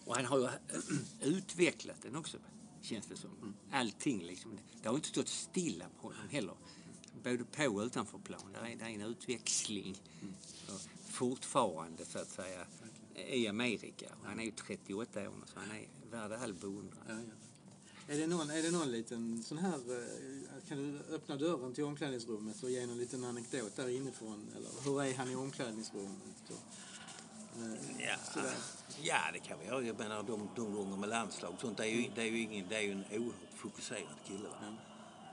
Och 0.04 0.16
han 0.16 0.24
har 0.24 0.38
ju 0.38 0.48
utvecklat 1.36 2.02
den 2.02 2.16
också, 2.16 2.38
känns 2.82 3.06
det 3.06 3.16
som. 3.16 3.54
Allting 3.72 4.22
liksom. 4.22 4.58
Det 4.82 4.88
har 4.88 4.94
inte 4.96 5.08
stått 5.08 5.28
stilla 5.28 5.84
på 6.00 6.06
honom 6.08 6.28
heller. 6.30 6.54
Både 7.24 7.44
på 7.44 7.64
och 7.66 7.82
utanför 7.82 8.18
plan. 8.18 8.52
Det 8.52 8.58
är, 8.72 8.76
det 8.76 8.84
är 8.84 8.88
en 8.88 9.00
utväxling. 9.00 9.96
Och 10.68 10.80
fortfarande, 11.06 12.04
så 12.04 12.18
att 12.18 12.28
säga, 12.30 12.66
i 13.14 13.48
Amerika. 13.48 14.06
Och 14.20 14.26
han 14.26 14.40
är 14.40 14.44
ju 14.44 14.50
38 14.50 15.20
år 15.30 15.34
nu, 15.40 15.46
så 15.46 15.60
han 15.60 15.70
är 15.70 15.88
värd 16.10 16.32
all 16.32 16.54
beundran. 16.54 17.04
Ja, 17.08 17.14
ja. 17.14 17.34
Är 18.08 18.18
det, 18.18 18.26
någon, 18.26 18.50
är 18.50 18.62
det 18.62 18.70
någon 18.70 18.90
liten 18.90 19.42
sån 19.42 19.58
här, 19.58 19.74
eh, 19.74 20.68
kan 20.68 20.78
du 20.78 21.14
öppna 21.14 21.36
dörren 21.36 21.74
till 21.74 21.84
omklädningsrummet 21.84 22.62
och 22.62 22.70
ge 22.70 22.86
någon 22.86 22.98
liten 22.98 23.24
anekdot 23.24 23.76
där 23.76 23.88
inifrån? 23.88 24.50
Eller 24.56 24.70
hur 24.84 25.02
är 25.02 25.14
han 25.14 25.30
i 25.30 25.34
omklädningsrummet? 25.36 26.50
Och, 26.50 27.62
eh, 27.62 28.00
Ja, 28.06 28.16
sådär. 28.34 28.54
ja 29.02 29.18
det 29.32 29.38
kan 29.38 29.58
vi 29.58 29.66
göra. 29.66 29.82
Jag 29.82 29.98
menar 29.98 30.22
de, 30.22 30.48
de 30.56 30.74
gånger 30.74 30.96
med 30.96 31.08
landslag 31.08 31.54
sånt. 31.60 31.76
Det 31.76 31.84
är 31.84 31.88
ju, 31.90 32.10
det 32.14 32.20
är 32.22 32.26
ju, 32.26 32.40
ingen, 32.40 32.68
det 32.68 32.76
är 32.76 32.80
ju 32.82 32.92
en 32.92 33.04
oerhört 33.10 33.54
fokuserad 33.56 34.16
kille. 34.26 34.48
Va? 34.48 34.76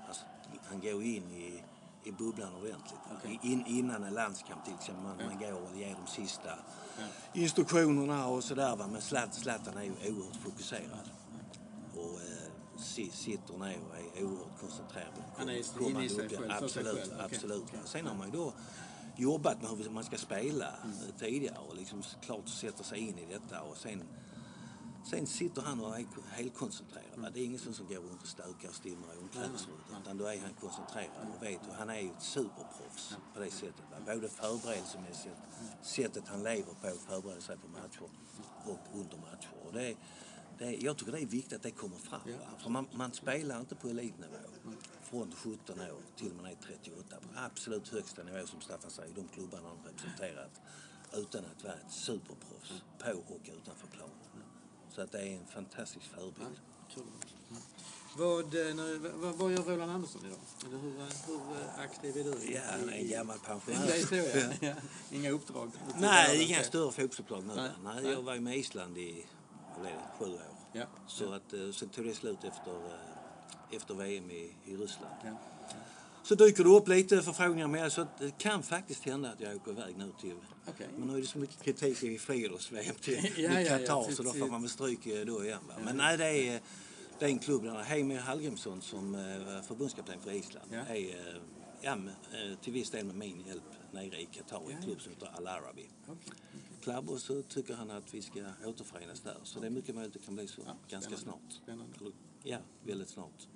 Alltså, 0.07 0.23
han 0.69 0.79
går 0.79 1.03
in 1.03 1.31
i, 1.31 1.63
i 2.03 2.11
bubblan 2.11 2.53
ordentligt. 2.55 2.99
Okej. 3.17 3.39
In, 3.43 3.65
innan 3.65 4.03
en 4.03 4.13
landskamp 4.13 4.65
till 4.65 4.73
exempel. 4.73 5.03
Man, 5.03 5.17
man 5.17 5.39
går 5.39 5.51
och 5.53 5.77
ger 5.77 5.95
de 6.05 6.07
sista 6.11 6.59
instruktionerna 7.33 8.27
och 8.27 8.43
sådär. 8.43 8.75
Va? 8.75 8.87
Men 8.87 9.01
Zlat- 9.01 9.33
Zlatan 9.33 9.77
är 9.77 9.83
ju 9.83 9.91
oerhört 9.91 10.35
fokuserad. 10.43 11.09
Och 11.95 12.21
eh, 12.21 12.28
sitter 12.83 13.57
ner 13.57 13.77
och 13.89 13.95
är 14.17 14.23
oerhört 14.25 14.59
koncentrerad 14.59 15.13
på 15.15 15.21
Han 15.37 15.49
i 15.49 15.63
kommande 15.77 16.09
sig 16.09 16.25
uppgift. 16.25 16.41
själv, 16.41 16.59
för 16.59 16.67
sig 16.67 16.81
Absolut, 16.87 17.11
absolut. 17.19 17.63
okej. 17.67 17.79
Sen 17.85 18.07
har 18.07 18.15
man 18.15 18.27
ju 18.31 18.37
då 18.37 18.53
jobbat 19.17 19.61
med 19.61 19.71
hur 19.71 19.89
man 19.89 20.03
ska 20.03 20.17
spela 20.17 20.73
Mm. 20.83 20.95
tidigare 21.19 21.57
och 21.57 21.75
liksom 21.75 22.03
klart 22.21 22.49
sätter 22.49 22.83
sig 22.83 22.99
in 22.99 23.17
i 23.19 23.25
detta 23.25 23.61
och 23.61 23.77
sen 23.77 24.03
Sen 25.09 25.27
sitter 25.27 25.61
han 25.61 25.79
och 25.79 25.99
är 25.99 26.05
helt 26.31 26.55
koncentrerad. 26.57 27.19
va. 27.19 27.29
Det 27.33 27.39
är 27.39 27.45
ingen 27.45 27.59
som 27.59 27.87
går 27.87 27.95
runt 27.95 28.21
och 28.21 28.27
stökar 28.27 28.69
och 28.69 28.75
stimmar 28.75 29.13
i 29.15 29.17
omklädningsrummet. 29.17 29.85
Utan 30.01 30.17
då 30.17 30.25
är 30.25 30.41
han 30.41 30.53
koncentrerad 30.53 31.27
och 31.37 31.43
vet 31.43 31.67
och 31.67 31.73
han 31.75 31.89
är 31.89 31.99
ju 31.99 32.09
ett 32.09 32.21
superproffs 32.23 33.17
på 33.33 33.39
det 33.39 33.51
sättet. 33.51 33.83
Va. 33.91 34.13
Både 34.15 34.29
förberedelsemässigt, 34.29 35.35
sättet 35.81 36.23
han 36.27 36.43
lever 36.43 36.73
på, 36.81 36.89
förbereder 37.07 37.41
sig 37.41 37.57
på 37.57 37.67
matcher 37.67 38.09
och 38.65 38.79
under 38.99 39.17
matcher. 39.17 39.53
Och 39.65 39.73
det, 39.73 39.95
det, 40.59 40.75
jag 40.75 40.97
tycker 40.97 41.11
det 41.11 41.21
är 41.21 41.25
viktigt 41.25 41.53
att 41.53 41.63
det 41.63 41.71
kommer 41.71 41.97
fram. 41.97 42.21
Va. 42.25 42.59
För 42.63 42.69
man, 42.69 42.87
man 42.93 43.13
spelar 43.13 43.59
inte 43.59 43.75
på 43.75 43.87
elitnivå 43.87 44.37
från 45.03 45.31
17 45.35 45.79
år 45.79 46.01
till 46.15 46.33
man 46.33 46.45
är 46.45 46.55
38. 46.55 47.15
På 47.15 47.39
absolut 47.39 47.87
högsta 47.87 48.23
nivå 48.23 48.47
som 48.47 48.61
Staffan 48.61 48.91
säger, 48.91 49.13
de 49.15 49.27
klubbarna 49.27 49.67
han 49.67 49.77
representerat. 49.85 50.61
Utan 51.13 51.45
att 51.45 51.63
vara 51.63 51.73
ett 51.73 51.91
superproffs 51.91 52.83
på 52.99 53.33
och 53.33 53.49
utanför 53.57 53.87
planen. 53.87 54.15
Så 54.89 55.01
att 55.01 55.11
det 55.11 55.19
är 55.19 55.35
en 55.35 55.47
fantastisk 55.47 56.05
förebild. 56.05 56.59
Vad, 58.17 58.67
eh, 58.69 58.75
nu, 58.75 58.97
vad, 59.15 59.35
vad 59.35 59.51
gör 59.51 59.63
Roland 59.63 59.91
Andersson 59.91 60.25
idag? 60.25 60.39
Eller 60.67 60.77
hur, 60.77 60.99
eh, 60.99 61.05
hur 61.27 61.35
eh, 61.35 61.79
aktiv 61.79 62.17
är 62.17 62.23
du? 62.23 62.53
Ja, 62.53 62.61
han 62.69 62.89
är 62.89 62.93
en 62.93 63.09
gammal 63.09 63.37
Det 63.45 63.51
är 63.51 63.55
pensionär. 63.55 64.31
så, 64.31 64.39
ja. 64.39 64.53
ja. 64.67 64.73
Inga 65.17 65.29
uppdrag? 65.31 65.71
Nej, 65.97 66.43
inga 66.43 66.63
större 66.63 66.91
fotbollsuppdrag 66.91 67.43
nu. 67.43 67.53
Nej, 67.55 67.71
Nej, 67.83 68.11
jag 68.11 68.21
var 68.21 68.33
ju 68.33 68.39
med 68.41 68.57
Island 68.57 68.97
i 68.97 69.11
vad 69.13 69.38
blev 69.79 69.91
det, 69.91 70.25
sju 70.25 70.33
år. 70.33 70.41
Ja. 70.73 70.85
Så 71.07 71.33
att, 71.33 71.53
eh, 71.53 71.71
sen 71.71 71.89
tog 71.89 72.05
det 72.05 72.15
slut 72.15 72.43
efter, 72.43 72.71
eh, 72.71 73.75
efter 73.75 73.93
VM 73.93 74.31
i, 74.31 74.55
i 74.65 74.75
Ryssland. 74.75 75.13
Ja. 75.23 75.37
Så 76.23 76.35
dyker 76.35 76.63
det 76.63 76.69
upp 76.69 76.87
lite 76.87 77.21
förfrågningar 77.21 77.67
med 77.67 77.91
så 77.91 78.07
det 78.19 78.37
kan 78.37 78.63
faktiskt 78.63 79.05
hända 79.05 79.29
att 79.29 79.39
jag 79.39 79.55
åker 79.55 79.71
iväg 79.71 79.97
nu 79.97 80.11
till... 80.21 80.35
Okej. 80.67 80.87
Men 80.97 81.07
nu 81.07 81.17
är 81.17 81.21
det 81.21 81.27
så 81.27 81.37
mycket 81.37 81.63
kritik 81.63 82.03
i 82.03 82.17
friidrotts-VM 82.17 82.95
till 82.95 83.17
Qatar 83.67 84.11
så 84.11 84.23
då 84.23 84.33
får 84.33 84.47
man 84.47 84.61
väl 84.61 84.69
stryk 84.69 85.05
eh, 85.05 85.25
då 85.25 85.45
igen. 85.45 85.59
Va? 85.67 85.73
Men 85.83 85.97
nej, 85.97 86.17
det 86.17 86.25
är, 86.25 86.61
det 87.19 87.25
är 87.25 87.29
en 87.29 87.39
klubb 87.39 87.63
där 87.63 87.83
Heimir 87.83 88.19
Hallgrímsson 88.19 88.81
som 88.81 89.15
eh, 89.15 89.61
förbundskapten 89.67 90.19
för 90.19 90.31
Island 90.31 90.71
Ja. 90.71 90.95
är 90.95 91.41
ja, 91.81 91.97
till 92.61 92.73
viss 92.73 92.89
del 92.89 93.05
med 93.05 93.15
min 93.15 93.41
hjälp 93.47 93.63
nere 93.91 94.21
i 94.21 94.25
Qatar 94.25 94.71
i 94.71 94.73
en 94.73 94.81
klubb 94.83 95.01
som 95.01 95.11
heter 95.11 95.31
Al 95.37 95.47
Arabi 95.47 95.89
Okej. 96.07 96.33
Club 96.89 97.09
och 97.09 97.19
så 97.21 97.41
tycker 97.41 97.73
han 97.73 97.91
att 97.91 98.13
vi 98.13 98.21
ska 98.21 98.39
återförenas 98.65 99.19
där. 99.21 99.37
Så 99.43 99.59
det 99.59 99.65
är 99.65 99.69
mycket 99.71 99.95
möjligt 99.95 100.15
att 100.15 100.21
det 100.21 100.25
kan 100.25 100.35
bli 100.35 100.47
så 100.47 100.61
Ja, 100.65 100.75
ganska 100.89 101.17
spännande. 101.17 101.41
snart. 101.49 101.63
Spännande. 101.63 101.95
Eller, 102.01 102.11
ja, 102.43 102.57
väldigt 102.83 103.09
snart. 103.09 103.47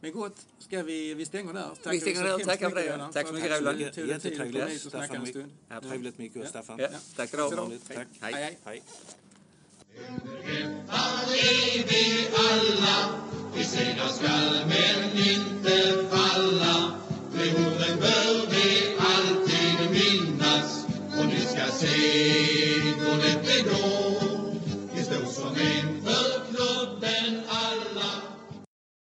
Men 0.00 0.12
gott, 0.12 0.46
ska 0.58 0.82
vi, 0.82 1.14
vi 1.14 1.24
stänger 1.26 1.52
där. 1.52 1.70
Tack 1.82 1.92
Vi 1.94 2.00
stänger 2.00 2.22
där. 2.24 2.30
hemskt 2.30 2.46
Tackar 2.46 2.70
för 2.70 2.76
mycket, 2.76 2.90
det. 2.90 2.96
Roland, 2.96 3.12
Tack 3.12 3.26
så 3.26 3.32
för 3.32 3.40
mycket, 3.40 3.52
att 3.52 3.60
Roland. 3.60 3.80
Jättetrevligt. 3.80 4.84
och 4.86 4.90
Staffan, 4.92 5.22
mycket- 5.22 5.46
Trevligt 5.88 6.18
Micke 6.18 6.36
och 6.36 6.42
Ja. 6.44 6.48
Staffan. 6.48 6.78
Ja, 6.78 6.88
tack 7.16 7.28
ska 7.28 7.36
du 7.50 7.56
ha. 7.56 7.68
mycket. 7.68 7.88
Tack. 7.94 8.08
Hej. 8.20 8.32
Hej, 8.34 8.42
hej. 8.42 8.58
Hej. 8.64 8.82
vi 11.88 12.28
alla 12.34 13.20
Vi 13.54 13.64
segrar 13.64 14.08
skall 14.08 14.66
men 14.66 15.18
inte 15.18 16.06
falla 16.10 16.98
orden 17.34 17.98
bör 18.00 18.46
vi 18.50 18.97
sent 21.72 23.08
och 23.08 23.18
nätt 23.18 23.48
är 23.48 23.62
grå. 23.64 24.18
Vi 24.94 25.02
stod 25.04 25.28
som 25.28 25.48
en 25.56 26.02
för 26.02 26.46
klubben 26.50 27.42
alla 27.48 28.27